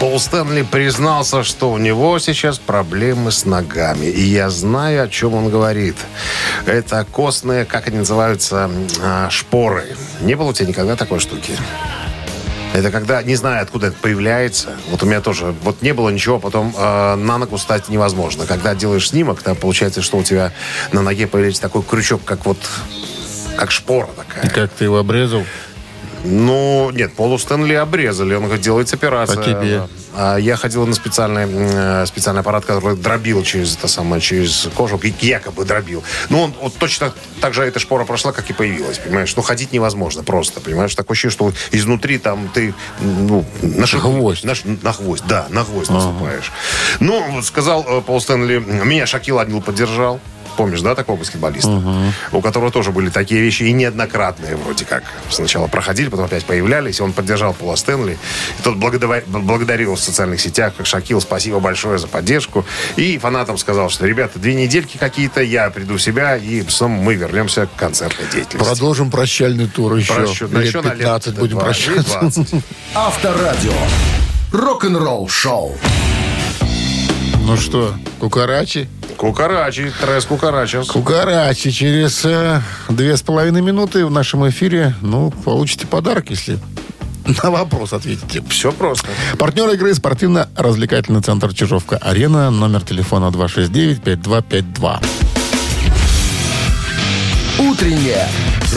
Пол 0.00 0.18
Стэнли 0.18 0.62
признался, 0.62 1.44
что 1.44 1.70
у 1.70 1.78
него 1.78 2.18
сейчас 2.18 2.58
проблемы 2.58 3.30
с 3.30 3.44
ногами. 3.44 4.06
И 4.06 4.20
я 4.22 4.50
знаю, 4.50 5.04
о 5.04 5.08
чем 5.08 5.34
он 5.34 5.48
говорит. 5.48 5.96
Это 6.66 7.06
костные, 7.08 7.64
как 7.64 7.86
они 7.86 7.98
называются, 7.98 8.68
а, 9.00 9.30
шпоры. 9.30 9.84
Не 10.22 10.34
было 10.34 10.48
у 10.48 10.52
тебя 10.52 10.66
никогда 10.66 10.96
такой 10.96 11.20
штуки? 11.20 11.52
Это 12.74 12.90
когда, 12.90 13.22
не 13.22 13.36
знаю, 13.36 13.62
откуда 13.62 13.86
это 13.86 13.96
появляется. 14.02 14.70
Вот 14.90 15.00
у 15.04 15.06
меня 15.06 15.20
тоже, 15.20 15.54
вот 15.62 15.80
не 15.80 15.94
было 15.94 16.08
ничего, 16.08 16.40
потом 16.40 16.74
э, 16.76 17.14
на 17.14 17.38
ногу 17.38 17.56
стать 17.56 17.88
невозможно. 17.88 18.46
Когда 18.46 18.74
делаешь 18.74 19.08
снимок, 19.10 19.40
там 19.42 19.54
получается, 19.54 20.02
что 20.02 20.18
у 20.18 20.24
тебя 20.24 20.52
на 20.90 21.00
ноге 21.00 21.28
появляется 21.28 21.62
такой 21.62 21.84
крючок, 21.84 22.22
как 22.24 22.44
вот, 22.44 22.58
как 23.56 23.70
шпора 23.70 24.08
такая. 24.16 24.50
Как 24.50 24.72
ты 24.72 24.84
его 24.84 24.98
обрезал? 24.98 25.44
Ну, 26.24 26.90
нет, 26.90 27.14
Полу 27.14 27.38
Стэнли 27.38 27.74
обрезали. 27.74 28.34
Он 28.34 28.42
говорит, 28.42 28.64
делается 28.64 28.96
операция. 28.96 29.40
А 29.40 29.44
тебе? 29.44 29.82
А 30.16 30.36
я 30.36 30.56
ходил 30.56 30.86
на 30.86 30.94
специальный, 30.94 31.46
э, 31.48 32.06
специальный 32.06 32.40
аппарат, 32.40 32.64
который 32.64 32.96
дробил 32.96 33.42
через 33.42 33.76
это 33.76 33.88
самое, 33.88 34.20
через 34.22 34.68
кожу, 34.74 35.00
якобы 35.20 35.64
дробил. 35.64 36.02
Ну, 36.28 36.40
он 36.42 36.54
вот 36.60 36.74
точно 36.76 37.12
так 37.40 37.52
же 37.54 37.62
эта 37.64 37.78
шпора 37.80 38.04
прошла, 38.04 38.32
как 38.32 38.48
и 38.50 38.52
появилась, 38.52 38.98
понимаешь? 38.98 39.34
Ну, 39.36 39.42
ходить 39.42 39.72
невозможно 39.72 40.22
просто, 40.22 40.60
понимаешь? 40.60 40.94
Такое 40.94 41.14
ощущение, 41.14 41.32
что 41.32 41.52
изнутри 41.72 42.18
там 42.18 42.48
ты, 42.54 42.74
ну, 43.00 43.44
на 43.62 43.86
Гвоздь. 43.86 44.44
На, 44.44 44.54
ш- 44.54 44.62
на 44.82 44.92
гвоздь, 44.92 45.24
да, 45.26 45.46
на 45.50 45.64
гвоздь 45.64 45.90
наступаешь. 45.90 46.52
Ну, 47.00 47.42
сказал 47.42 47.84
э, 47.86 48.00
Пол 48.00 48.20
Стэнли, 48.20 48.58
меня 48.58 49.06
Шакил 49.06 49.38
Адил 49.38 49.60
поддержал. 49.60 50.20
Помнишь, 50.56 50.80
да, 50.82 50.94
такого 50.94 51.16
баскетболиста? 51.16 52.12
У 52.32 52.40
которого 52.40 52.70
тоже 52.70 52.90
были 52.92 53.08
такие 53.10 53.40
вещи, 53.40 53.64
и 53.64 53.72
неоднократные 53.72 54.56
вроде 54.56 54.84
как. 54.84 55.02
Сначала 55.30 55.66
проходили, 55.66 56.08
потом 56.08 56.26
опять 56.26 56.44
появлялись, 56.44 57.00
и 57.00 57.02
он 57.02 57.12
поддержал 57.12 57.54
Пола 57.54 57.76
Стэнли. 57.76 58.18
И 58.58 58.62
тот 58.62 58.76
благодар- 58.76 59.24
благодарил 59.26 59.94
в 59.96 60.00
социальных 60.00 60.40
сетях, 60.40 60.74
как 60.76 60.86
Шакил, 60.86 61.20
спасибо 61.20 61.60
большое 61.60 61.98
за 61.98 62.06
поддержку. 62.06 62.64
И 62.96 63.18
фанатам 63.18 63.58
сказал, 63.58 63.90
что, 63.90 64.06
ребята, 64.06 64.38
две 64.38 64.54
недельки 64.54 64.96
какие-то, 64.96 65.42
я 65.42 65.70
приду 65.70 65.94
в 65.96 66.02
себя, 66.02 66.36
и 66.36 66.62
потом 66.62 66.92
мы 66.92 67.14
вернемся 67.14 67.66
к 67.66 67.74
концертной 67.76 68.26
деятельности. 68.32 68.56
Продолжим 68.68 69.10
прощальный 69.10 69.66
тур 69.68 69.94
еще. 69.96 70.12
Прощу- 70.14 70.54
Лет 70.56 70.66
еще 70.66 70.80
на 70.82 70.90
15 70.90 71.26
лет 71.28 71.38
будем 71.38 71.58
20, 71.58 71.84
прощаться. 71.86 72.20
20. 72.20 72.54
Авторадио. 72.94 73.72
Рок-н-ролл 74.52 75.28
шоу. 75.28 75.76
Ну 77.46 77.56
что, 77.56 77.94
кукарачи? 78.20 78.88
Кукарачи, 79.16 79.92
трес 80.00 80.24
Кукарачес. 80.24 80.88
Кукарачи. 80.88 81.70
Через 81.70 82.24
э, 82.24 82.60
две 82.88 83.16
с 83.16 83.22
половиной 83.22 83.62
минуты 83.62 84.04
в 84.04 84.10
нашем 84.10 84.48
эфире, 84.48 84.94
ну, 85.00 85.30
получите 85.30 85.86
подарок, 85.86 86.30
если 86.30 86.58
на 87.42 87.50
вопрос 87.50 87.92
ответите. 87.92 88.42
Все 88.48 88.72
просто. 88.72 89.08
Партнер 89.38 89.68
игры 89.70 89.94
спортивно-развлекательный 89.94 91.22
центр 91.22 91.54
Чижовка-Арена. 91.54 92.50
Номер 92.50 92.82
телефона 92.82 93.26
269-5252. 93.26 95.04
Утреннее 97.58 98.28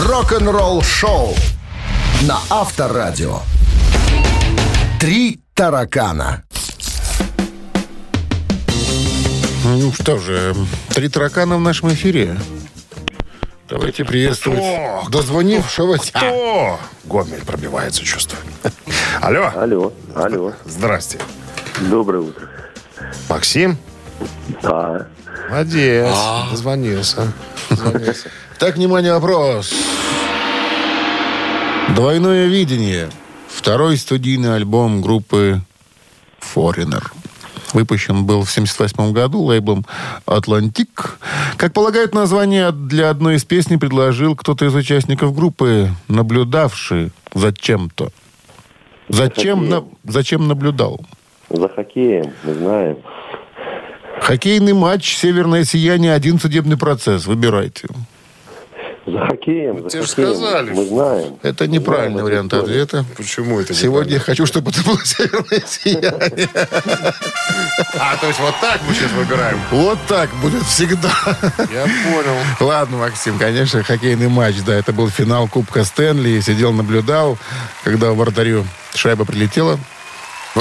рок-н-ролл 0.06 0.82
шоу 0.82 1.36
на 2.21 2.39
Авторадио. 2.50 3.39
Три 5.00 5.39
таракана. 5.54 6.43
Ну 9.75 9.91
что 9.91 10.17
же, 10.17 10.56
три 10.89 11.10
таракана 11.10 11.58
в 11.58 11.60
нашем 11.60 11.89
эфире. 11.93 12.38
Давайте 13.67 14.06
приветствовать 14.06 14.60
Кто? 14.62 15.10
дозвонившегося. 15.10 16.12
О, 16.23 16.80
Гомель 17.03 17.43
пробивается, 17.43 18.03
чувствую. 18.06 18.41
Алло, 19.21 19.51
Алло, 19.56 19.93
алло. 20.15 20.53
здрасте. 20.65 21.19
Доброе 21.82 22.21
утро. 22.21 22.47
Максим? 23.27 23.77
Да. 24.62 25.08
Молодец, 25.49 26.15
дозвонился. 26.51 27.34
Дозвонился. 27.69 28.30
Так, 28.58 28.75
внимание, 28.77 29.13
вопрос. 29.13 29.71
Двойное 31.93 32.47
видение. 32.47 33.08
Второй 33.47 33.97
студийный 33.97 34.56
альбом 34.56 34.99
группы 35.03 35.62
Foreigner. 36.56 37.03
Выпущен 37.73 38.25
был 38.25 38.43
в 38.43 38.49
1978 38.51 39.12
году 39.13 39.41
лейблом 39.43 39.86
«Атлантик». 40.25 41.19
Как 41.58 41.73
полагают, 41.73 42.13
название 42.13 42.71
для 42.71 43.10
одной 43.10 43.36
из 43.36 43.43
песней 43.43 43.77
предложил 43.77 44.36
кто-то 44.36 44.65
из 44.65 44.73
участников 44.75 45.36
группы, 45.36 45.89
наблюдавший 46.08 47.12
за 47.34 47.51
чем-то. 47.53 48.12
Зачем, 49.10 49.69
на- 49.69 49.84
зачем 50.03 50.47
наблюдал? 50.47 51.01
За 51.49 51.67
хоккеем, 51.69 52.32
мы 52.43 52.53
знаем. 52.53 52.97
Хоккейный 54.21 54.73
матч 54.73 55.15
«Северное 55.15 55.63
сияние» 55.63 56.13
один 56.13 56.39
судебный 56.39 56.77
процесс. 56.77 57.25
Выбирайте. 57.27 57.88
За 59.07 59.19
хоккеем, 59.25 59.83
за 59.83 59.89
Тебе 59.89 60.01
хоккеем. 60.03 60.35
сказали. 60.35 60.71
Мы 60.71 60.85
знаем. 60.85 61.39
Это 61.41 61.65
неправильный 61.65 62.19
Знаем 62.19 62.25
вариант 62.25 62.53
ответа. 62.53 63.05
Почему 63.15 63.59
это 63.61 63.73
Сегодня 63.73 64.15
я 64.15 64.19
хочу, 64.19 64.45
чтобы 64.45 64.71
это 64.71 64.83
было 64.83 64.99
«Северное 65.05 65.63
сияние». 65.65 66.49
А, 67.99 68.17
то 68.17 68.27
есть 68.27 68.39
вот 68.39 68.53
так 68.59 68.81
мы 68.85 68.93
сейчас 68.93 69.11
выбираем. 69.11 69.57
Вот 69.71 69.97
так 70.09 70.29
будет 70.41 70.61
всегда. 70.63 71.09
Я 71.71 71.83
понял. 71.83 72.35
Ладно, 72.59 72.97
Максим, 72.97 73.39
конечно, 73.39 73.81
хоккейный 73.81 74.27
матч, 74.27 74.55
да, 74.65 74.75
это 74.75 74.91
был 74.91 75.09
финал 75.09 75.47
Кубка 75.47 75.85
Стэнли. 75.85 76.41
Сидел, 76.41 76.73
наблюдал, 76.73 77.37
когда 77.85 78.11
вратарю 78.11 78.65
шайба 78.93 79.23
прилетела 79.23 79.79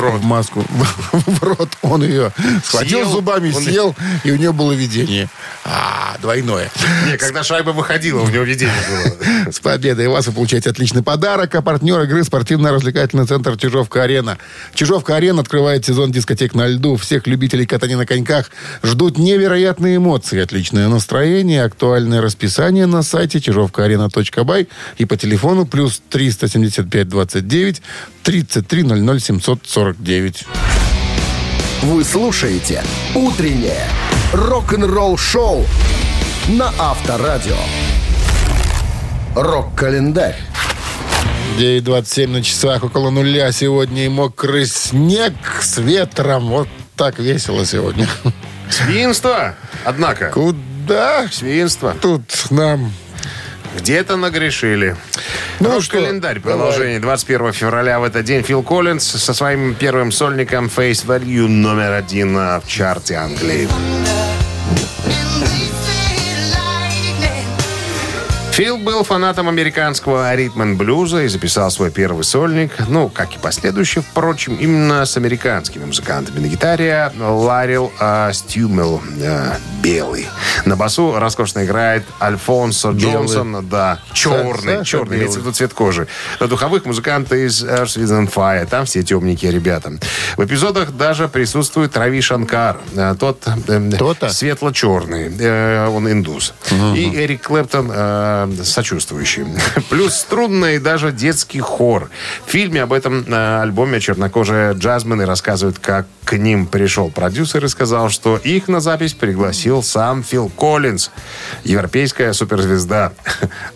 в 0.05 0.25
маску, 0.25 0.65
в 1.13 1.43
рот. 1.43 1.71
Он 1.83 2.03
ее 2.03 2.33
схватил 2.65 3.01
Съел. 3.01 3.11
зубами, 3.11 3.53
Он- 3.53 3.63
съел, 3.63 3.97
и 4.25 4.31
у 4.31 4.37
него 4.37 4.53
было 4.53 4.73
видение. 4.73 5.29
А, 5.65 6.17
двойное. 6.23 6.71
Не, 7.07 7.17
когда 7.17 7.43
шайба 7.43 7.71
выходила, 7.71 8.21
у 8.21 8.29
него 8.29 8.45
видение 8.45 8.75
было. 8.89 9.51
С 9.53 9.61
победой 9.61 10.09
вас 10.09 10.27
вы 10.27 10.33
получаете 10.33 10.71
отличный 10.71 11.03
подарок. 11.03 11.55
А 11.55 11.63
партнер 11.63 12.01
игры 12.03 12.25
спортивно-развлекательный 12.25 13.27
центр 13.27 13.57
«Чижовка-арена». 13.57 14.39
«Чижовка-арена» 14.75 15.41
открывает 15.43 15.85
сезон 15.85 16.13
дискотек 16.13 16.55
на 16.55 16.67
льду. 16.69 16.97
Всех 16.97 17.27
любителей 17.27 17.67
катания 17.67 17.97
на 17.97 18.07
коньках 18.07 18.51
ждут 18.83 19.19
невероятные 19.19 19.97
эмоции, 19.97 20.41
отличное 20.41 20.89
настроение, 20.89 21.65
актуальное 21.65 22.21
расписание 22.21 22.87
на 22.87 23.03
сайте 23.03 23.41
чижовкаарена.бай 23.41 24.69
и 24.99 25.05
по 25.05 25.17
телефону 25.17 25.67
плюс 25.67 26.01
375 26.11 27.09
29 27.09 27.83
33 28.23 28.83
00 28.83 29.21
749. 29.95 30.47
Вы 31.83 32.05
слушаете 32.05 32.83
«Утреннее 33.15 33.85
рок-н-ролл 34.33 35.17
шоу» 35.17 35.65
на 36.49 36.73
Авторадио. 36.79 37.57
Рок-календарь. 39.35 40.37
9.27 41.59 42.29
на 42.29 42.43
часах, 42.43 42.85
около 42.85 43.11
нуля 43.11 43.53
сегодня 43.53 44.07
и 44.07 44.09
мокрый 44.09 44.67
снег 44.67 45.35
с 45.61 45.79
ветром. 45.79 46.49
Вот 46.49 46.69
так 46.97 47.19
весело 47.19 47.65
сегодня. 47.65 48.09
Свинство, 48.71 49.55
однако. 49.85 50.31
Куда? 50.31 51.29
Свинство. 51.31 51.95
Тут 52.01 52.51
нам 52.51 52.93
Где-то 53.77 54.17
нагрешили. 54.17 54.97
Ну 55.61 55.75
Ну, 55.75 55.81
что, 55.81 55.99
календарь 55.99 56.41
продолжение. 56.41 56.99
21 57.01 57.53
февраля 57.53 58.01
в 58.01 58.05
этот 58.05 58.25
день 58.25 58.43
Фил 58.43 58.63
Коллинз 58.63 59.05
со 59.05 59.35
своим 59.35 59.75
первым 59.75 60.13
сольником 60.13 60.67
Face 60.67 61.05
Value 61.07 61.47
номер 61.47 61.93
один 61.93 62.37
а, 62.37 62.61
в 62.61 62.69
чарте 62.69 63.15
Англии. 63.15 63.69
Фил 68.57 68.79
был 68.79 69.05
фанатом 69.05 69.51
американского 69.51 70.35
ритм-блюза 70.35 71.25
и 71.25 71.29
записал 71.29 71.71
свой 71.71 71.91
первый 71.91 72.25
сольник, 72.25 72.73
ну, 72.89 73.11
как 73.11 73.37
и 73.37 73.39
последующие, 73.39 74.01
впрочем, 74.01 74.57
именно 74.57 75.05
с 75.05 75.19
американскими 75.19 75.85
музыкантами. 75.85 76.39
На 76.39 76.47
гитаре 76.47 77.13
Ларил 77.19 77.93
а, 78.01 78.33
Стюмел, 78.33 79.03
а, 79.23 79.59
белый. 79.83 80.27
На 80.65 80.75
басу 80.75 81.19
роскошно 81.19 81.67
играет 81.67 82.05
Альфонсо 82.19 82.93
Белый. 82.93 83.27
Джонсон, 83.27 83.69
да, 83.69 84.01
черный, 84.15 84.79
Саша 84.79 84.85
черный, 84.85 85.19
имеется 85.19 85.41
в 85.41 85.43
виду 85.43 85.53
цвет 85.53 85.75
кожи. 85.75 86.09
На 86.41 86.49
духовых 86.49 86.87
музыканты 86.87 87.45
из 87.45 87.63
Earth, 87.63 88.03
Wind 88.03 88.33
Fire, 88.33 88.67
там 88.67 88.87
все 88.87 89.03
темненькие 89.03 89.53
ребята. 89.53 89.93
В 90.39 90.43
эпизодах 90.43 90.93
даже 90.93 91.29
присутствует 91.29 91.95
Рави 91.95 92.23
Шанкар, 92.23 92.79
э, 92.97 93.17
тот 93.21 93.47
э, 93.69 94.29
светло-черный, 94.31 95.31
э, 95.39 95.89
он 95.89 96.11
индус. 96.11 96.55
И 96.71 97.13
Эрик 97.15 97.43
Клэптон 97.43 97.91
э, 97.93 98.46
сочувствующий. 98.65 99.45
Плюс 99.91 100.15
струнный 100.15 100.77
и 100.77 100.79
даже 100.79 101.13
детский 101.13 101.61
хор. 101.61 102.11
В 102.47 102.51
фильме 102.51 102.83
об 102.83 102.93
этом 102.93 103.25
э, 103.27 103.61
альбоме 103.63 104.01
чернокожие 104.01 104.73
джазмены 104.75 105.27
рассказывают, 105.27 105.79
как 105.79 106.07
к 106.25 106.37
ним 106.37 106.67
пришел 106.67 107.11
продюсер 107.11 107.65
и 107.65 107.69
сказал, 107.69 108.11
что 108.11 108.37
их 108.37 108.69
на 108.69 108.81
запись 108.81 109.15
пригласил 109.15 109.83
сам 109.83 110.23
Фил 110.23 110.49
Коллинз, 110.49 111.11
европейская 111.65 112.33
суперзвезда. 112.33 113.13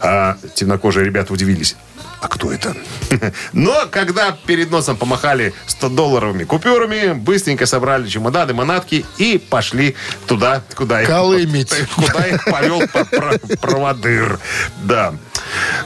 А 0.00 0.36
темнокожие 0.54 1.04
ребята 1.04 1.32
удивились. 1.32 1.76
А 2.20 2.28
кто 2.28 2.52
это? 2.52 2.74
Но 3.52 3.86
когда 3.90 4.36
перед 4.46 4.70
носом 4.70 4.96
помахали 4.96 5.54
100-долларовыми 5.66 6.44
купюрами, 6.44 7.12
быстренько 7.12 7.66
собрали 7.66 8.08
чемоданы, 8.08 8.52
манатки 8.54 9.04
и 9.18 9.38
пошли 9.38 9.96
туда, 10.26 10.62
куда 10.74 11.02
их, 11.02 11.08
Колымить. 11.08 11.72
куда 11.94 12.26
их 12.26 12.44
повел 12.44 12.80
по- 12.88 13.04
про- 13.04 13.38
проводыр. 13.60 14.38
Да. 14.84 15.14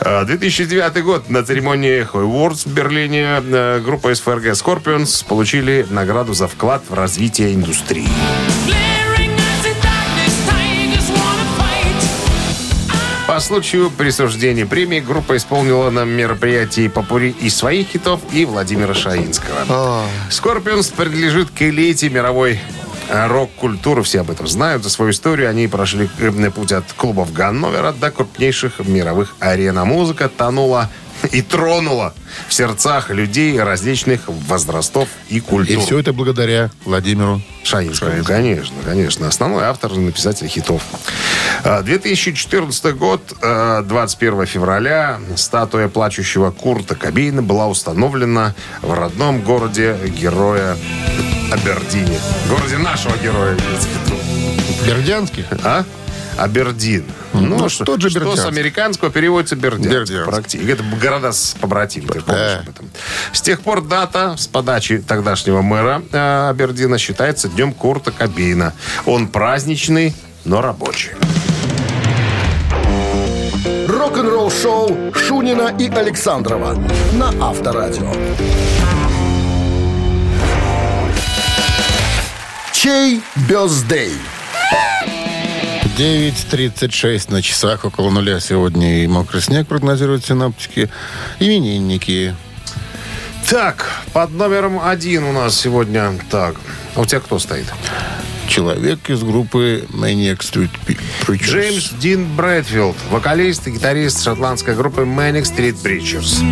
А, 0.01 0.25
2009 0.25 1.03
год. 1.05 1.31
На 1.31 1.45
церемонии 1.45 2.07
Awards 2.13 2.69
в 2.69 2.73
Берлине 2.75 3.41
э, 3.41 3.81
группа 3.85 4.09
SFRG 4.13 4.53
Scorpions 4.53 5.25
получили 5.27 5.87
награду 5.91 6.35
за 6.35 6.49
вклад 6.49 6.83
в 6.89 6.95
развитие 6.95 7.55
индустрии. 7.55 8.09
По 13.35 13.41
случаю 13.41 13.91
присуждения 13.91 14.65
премии 14.65 15.01
группа 15.01 15.37
исполнила 15.37 15.91
на 15.91 16.05
мероприятии 16.05 16.87
попурри 16.87 17.35
и 17.41 17.51
своих 17.51 17.89
хитов, 17.89 18.21
и 18.31 18.45
Владимира 18.45 18.95
Шаинского. 18.95 20.05
Скорпионс 20.31 20.91
принадлежит 20.91 21.51
к 21.51 21.63
элите 21.63 22.11
мировой 22.11 22.61
рок-культуры. 23.11 24.05
Все 24.05 24.21
об 24.21 24.31
этом 24.31 24.47
знают. 24.47 24.85
За 24.85 24.91
свою 24.91 25.11
историю 25.11 25.51
они 25.51 25.67
прошли 25.67 26.09
э, 26.21 26.51
путь 26.53 26.71
от 26.71 26.85
клубов 26.93 27.33
Ганновера 27.33 27.91
до 27.91 28.13
крупнейших 28.13 28.79
мировых 28.79 29.35
арен. 29.41 29.79
А 29.79 29.85
музыка 29.85 30.29
тонула 30.29 30.89
и 31.33 31.43
тронула 31.43 32.15
в 32.49 32.55
сердцах 32.55 33.11
людей 33.11 33.61
различных 33.61 34.23
возрастов 34.27 35.09
и 35.29 35.41
культур. 35.41 35.77
И 35.77 35.81
все 35.81 35.99
это 35.99 36.13
благодаря 36.13 36.71
Владимиру 36.85 37.41
Шаинскому, 37.63 38.25
конечно, 38.25 38.77
конечно. 38.85 39.29
Основной 39.29 39.65
автор 39.65 39.93
и 39.93 39.99
написатель 39.99 40.49
хитов. 40.49 40.83
А, 41.63 41.83
2014 41.83 42.93
год, 42.95 43.21
а, 43.43 43.83
21 43.83 44.47
февраля, 44.47 45.19
статуя 45.37 45.89
плачущего 45.89 46.51
Курта 46.51 46.95
Кобейна 46.95 47.43
была 47.43 47.69
установлена 47.69 48.55
в 48.83 48.93
родном 48.93 49.41
городе 49.43 49.97
героя 50.07 50.77
Абердине. 51.51 52.19
Городе 52.49 52.79
нашего 52.79 53.17
героя. 53.19 53.57
в. 53.57 54.87
Бердянский. 54.87 55.45
А? 55.63 55.85
Абердин. 56.39 57.05
Ну, 57.33 57.69
что, 57.69 57.85
тот 57.85 58.01
же 58.01 58.11
что 58.11 58.21
с 58.21 58.23
Бердянск. 58.25 58.47
американского 58.49 59.11
переводится 59.11 59.57
Бердянск. 59.57 59.91
Бердянск. 59.91 60.25
Практически. 60.31 60.71
Это 60.71 60.83
города 61.01 61.33
с 61.33 61.55
побратим, 61.61 62.07
ты 62.07 62.21
помнишь 62.21 62.27
Да. 62.53 62.59
об 62.61 62.69
этом. 62.69 62.91
С 63.33 63.41
тех 63.41 63.61
пор 63.61 63.83
дата 63.83 64.37
с 64.37 64.47
подачи 64.47 64.99
тогдашнего 64.99 65.63
мэра 65.63 66.03
э, 66.13 66.49
Абердина 66.51 66.99
считается 66.99 67.49
днем 67.49 67.73
Курта 67.73 68.11
Кобейна. 68.13 68.73
Он 69.07 69.29
праздничный, 69.29 70.15
но 70.45 70.61
рабочий. 70.61 71.11
Рок-н-ролл 73.89 74.51
шоу 74.51 75.13
Шунина 75.15 75.75
и 75.79 75.89
Александрова 75.89 76.75
на 77.15 77.29
Авторадио. 77.49 78.13
Чей 82.73 83.23
бездей? 83.49 84.13
9.36 85.97 87.31
на 87.31 87.41
часах 87.41 87.85
около 87.85 88.11
нуля 88.11 88.41
сегодня 88.41 89.05
и 89.05 89.07
мокрый 89.07 89.41
снег 89.41 89.69
прогнозируют 89.69 90.25
синаптики. 90.25 90.91
Именинники. 91.39 92.35
Так, 93.49 93.89
под 94.13 94.33
номером 94.33 94.81
один 94.85 95.23
у 95.23 95.33
нас 95.33 95.57
сегодня. 95.57 96.19
Так, 96.31 96.57
а 96.97 97.01
у 97.01 97.05
тебя 97.05 97.21
кто 97.21 97.39
стоит? 97.39 97.73
Человек 98.49 99.09
из 99.09 99.23
группы 99.23 99.87
Maniac 99.91 100.39
Street 100.39 100.71
Preachers. 101.27 101.45
Джеймс 101.45 101.91
Дин 101.91 102.27
Брэдфилд, 102.35 102.97
вокалист 103.11 103.69
и 103.69 103.71
гитарист 103.71 104.25
шотландской 104.25 104.75
группы 104.75 105.03
Manic 105.03 105.43
Street 105.43 105.77
Preachers. 105.81 106.43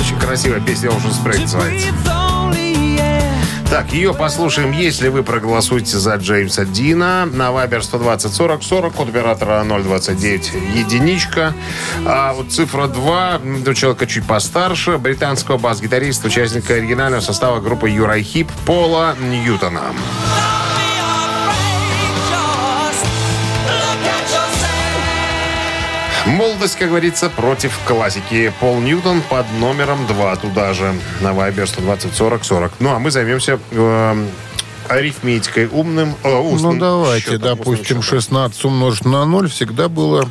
Очень 0.00 0.18
красивая 0.18 0.60
песня 0.60 0.90
Ocean 0.90 1.12
Spray 1.12 1.40
называется. 1.42 2.19
Так, 3.70 3.92
ее 3.92 4.12
послушаем, 4.12 4.72
если 4.72 5.06
вы 5.06 5.22
проголосуете 5.22 5.96
за 5.96 6.16
Джеймса 6.16 6.64
Дина 6.64 7.24
на 7.24 7.52
Вайбер 7.52 7.84
120 7.84 8.34
40 8.34 8.64
40 8.64 9.00
от 9.00 9.08
оператора 9.08 9.62
029 9.62 10.52
единичка. 10.74 11.54
А 12.04 12.32
вот 12.32 12.50
цифра 12.50 12.88
2 12.88 13.40
у 13.64 13.74
человека 13.74 14.08
чуть 14.08 14.26
постарше, 14.26 14.98
британского 14.98 15.56
бас-гитариста, 15.56 16.26
участника 16.26 16.74
оригинального 16.74 17.20
состава 17.20 17.60
группы 17.60 17.88
Юрай 17.88 18.24
Хип 18.24 18.50
Пола 18.66 19.14
Ньютона. 19.20 19.82
Молодость, 26.26 26.76
как 26.76 26.88
говорится, 26.88 27.30
против 27.30 27.78
классики. 27.86 28.52
Пол 28.60 28.80
Ньютон 28.80 29.22
под 29.22 29.46
номером 29.58 30.06
2 30.06 30.36
туда 30.36 30.74
же. 30.74 30.94
На 31.20 31.32
Вайбер 31.32 31.66
120 31.66 32.14
40 32.14 32.44
40. 32.44 32.72
Ну, 32.80 32.90
а 32.90 32.98
мы 32.98 33.10
займемся 33.10 33.58
э, 33.70 34.26
арифметикой 34.88 35.66
умным, 35.66 36.14
э, 36.22 36.28
Ну, 36.30 36.50
устным 36.52 36.78
давайте, 36.78 37.24
счетом, 37.32 37.40
допустим, 37.40 37.98
устным 37.98 38.02
счетом. 38.02 38.20
16 38.20 38.64
умножить 38.66 39.04
на 39.06 39.24
0 39.24 39.48
всегда 39.48 39.88
было, 39.88 40.28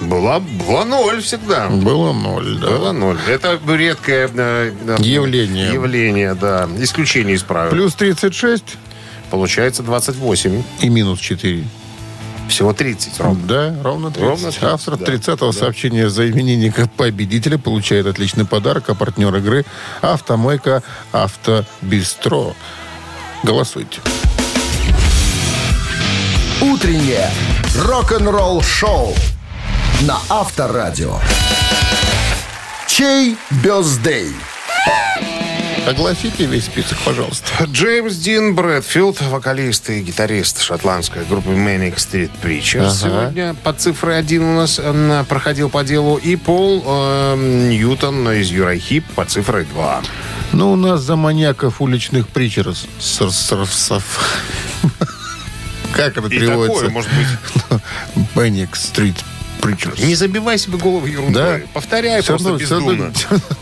Была, 0.00 0.40
была 0.40 0.84
ноль 0.84 1.20
всегда. 1.20 1.68
было 1.68 2.12
0, 2.12 2.58
да. 2.60 2.66
Было 2.68 2.92
ноль. 2.92 3.18
Это 3.28 3.58
редкое 3.68 4.30
э, 4.34 4.72
э, 4.86 4.96
Явление. 5.00 5.72
Явление, 5.72 6.34
да. 6.34 6.68
Исключение 6.78 7.34
из 7.36 7.42
правил. 7.42 7.70
Плюс 7.70 7.94
36 7.94 8.76
Получается 9.30 9.82
28. 9.82 10.62
и 10.80 10.88
минус 10.88 11.18
4. 11.20 11.64
Всего 12.48 12.72
30. 12.72 13.20
ровно. 13.20 13.46
Да, 13.46 13.74
ровно 13.82 14.10
30. 14.10 14.22
Ровно 14.28 14.50
30, 14.50 14.62
Автор 14.64 14.96
да. 14.96 15.04
30-го 15.04 15.52
сообщения 15.52 16.08
за 16.08 16.28
именинника 16.28 16.88
победителя 16.96 17.58
получает 17.58 18.06
отличный 18.06 18.44
подарок, 18.46 18.88
а 18.88 18.94
партнер 18.94 19.34
игры 19.36 19.64
«Автомойка 20.00 20.82
Автобистро». 21.12 22.54
Голосуйте. 23.42 24.00
Утреннее 26.60 27.30
рок-н-ролл 27.76 28.62
шоу 28.62 29.14
на 30.02 30.18
Авторадио. 30.28 31.18
Чей 32.88 33.36
бездей? 33.62 34.34
Огласите 35.88 36.44
весь 36.44 36.66
список, 36.66 36.98
пожалуйста. 36.98 37.46
Джеймс 37.64 38.14
Дин 38.16 38.54
Брэдфилд, 38.54 39.22
вокалист 39.22 39.88
и 39.88 40.00
гитарист 40.02 40.60
шотландской 40.60 41.24
группы 41.24 41.48
Manic 41.50 41.96
Street 41.96 42.30
Preachers. 42.42 43.06
Ага. 43.06 43.30
Сегодня 43.30 43.54
под 43.54 43.80
цифрой 43.80 44.18
один 44.18 44.42
у 44.44 44.56
нас 44.56 44.78
проходил 45.28 45.70
по 45.70 45.82
делу. 45.84 46.16
И 46.16 46.36
Пол 46.36 46.84
э, 46.86 47.36
Ньютон 47.70 48.30
из 48.32 48.50
Юрай 48.50 48.78
Хип 48.78 49.04
под 49.14 49.30
цифрой 49.30 49.64
2. 49.64 50.02
Ну, 50.52 50.72
у 50.72 50.76
нас 50.76 51.00
за 51.00 51.16
маньяков 51.16 51.80
уличных 51.80 52.28
притчеров. 52.28 52.76
Как 55.94 56.16
это 56.16 56.26
И 56.26 56.30
переводится? 56.30 56.86
такое, 56.86 56.90
может 56.90 57.10
быть. 57.12 57.80
Maniac 58.34 58.72
Street 58.72 59.16
Preachers. 59.60 60.04
Не 60.04 60.14
забивай 60.14 60.58
себе 60.58 60.78
голову 60.78 61.06
ерундой. 61.06 61.60
Да. 61.60 61.66
Повторяй 61.72 62.22
Всё 62.22 62.32
просто 62.34 62.48
равно- 62.50 62.64
всё 62.64 62.74
равно- 62.76 62.92
бездумно. 62.92 63.12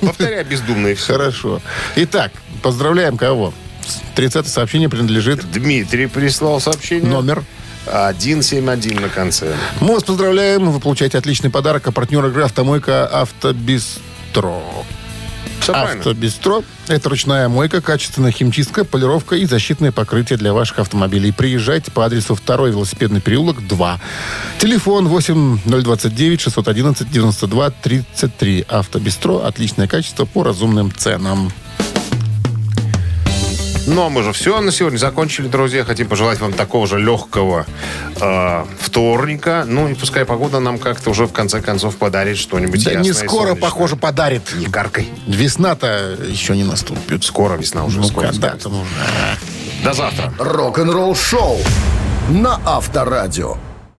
Повторяй 0.00 0.44
бездумно 0.44 0.86
и 0.88 0.94
все. 0.94 1.12
Хорошо. 1.14 1.60
Итак, 1.96 2.32
поздравляем 2.62 3.16
кого? 3.16 3.52
30 4.14 4.48
сообщение 4.48 4.88
принадлежит 4.88 5.50
Дмитрий 5.52 6.06
прислал 6.06 6.60
сообщение. 6.60 7.08
номер 7.10 7.44
171 7.86 9.00
на 9.00 9.08
конце. 9.08 9.54
Мы 9.80 9.94
вас 9.94 10.02
поздравляем. 10.02 10.70
Вы 10.70 10.80
получаете 10.80 11.18
отличный 11.18 11.50
подарок. 11.50 11.86
А 11.86 11.92
партнер 11.92 12.24
игры 12.26 12.42
«Автомойка 12.44 13.06
Автобистро». 13.06 14.60
Все. 15.66 15.72
Автобистро– 15.72 16.62
это 16.86 17.08
ручная 17.08 17.48
мойка, 17.48 17.80
качественная 17.80 18.30
химчистка, 18.30 18.84
полировка 18.84 19.34
и 19.34 19.46
защитное 19.46 19.90
покрытие 19.90 20.38
для 20.38 20.52
ваших 20.52 20.78
автомобилей. 20.78 21.32
Приезжайте 21.32 21.90
по 21.90 22.04
адресу 22.04 22.36
2 22.36 22.68
велосипедный 22.68 23.20
переулок, 23.20 23.66
2. 23.66 24.00
Телефон 24.60 25.08
8029 25.08 26.40
611 26.40 27.10
92 27.10 27.70
33. 27.70 28.64
Автобистро– 28.68 29.38
отличное 29.44 29.88
качество 29.88 30.24
по 30.24 30.44
разумным 30.44 30.92
ценам. 30.92 31.50
Ну, 33.86 34.06
а 34.06 34.08
мы 34.08 34.24
же 34.24 34.32
все 34.32 34.60
на 34.60 34.72
сегодня 34.72 34.98
закончили, 34.98 35.46
друзья. 35.46 35.84
Хотим 35.84 36.08
пожелать 36.08 36.40
вам 36.40 36.52
такого 36.52 36.86
же 36.88 36.98
легкого 36.98 37.66
э, 38.20 38.64
вторника. 38.80 39.64
Ну, 39.66 39.88
и 39.88 39.94
пускай 39.94 40.24
погода 40.24 40.58
нам 40.58 40.78
как-то 40.78 41.10
уже 41.10 41.26
в 41.26 41.32
конце 41.32 41.60
концов 41.60 41.96
подарит 41.96 42.36
что-нибудь 42.36 42.84
Да 42.84 42.90
ясное 42.90 43.04
не 43.04 43.12
скоро, 43.12 43.54
похоже, 43.54 43.94
подарит. 43.96 44.42
Не 44.56 44.66
каркай. 44.66 45.08
Весна-то 45.26 46.18
еще 46.28 46.56
не 46.56 46.64
наступит. 46.64 47.22
Скоро 47.22 47.56
весна 47.56 47.84
уже. 47.84 48.00
Ну, 48.00 48.08
скоро, 48.08 48.28
когда-то 48.28 48.68
нужно. 48.68 48.88
До 49.84 49.92
завтра. 49.92 50.34
Рок-н-ролл 50.38 51.14
шоу 51.14 51.58
на 52.28 52.60
Авторадио. 52.64 53.56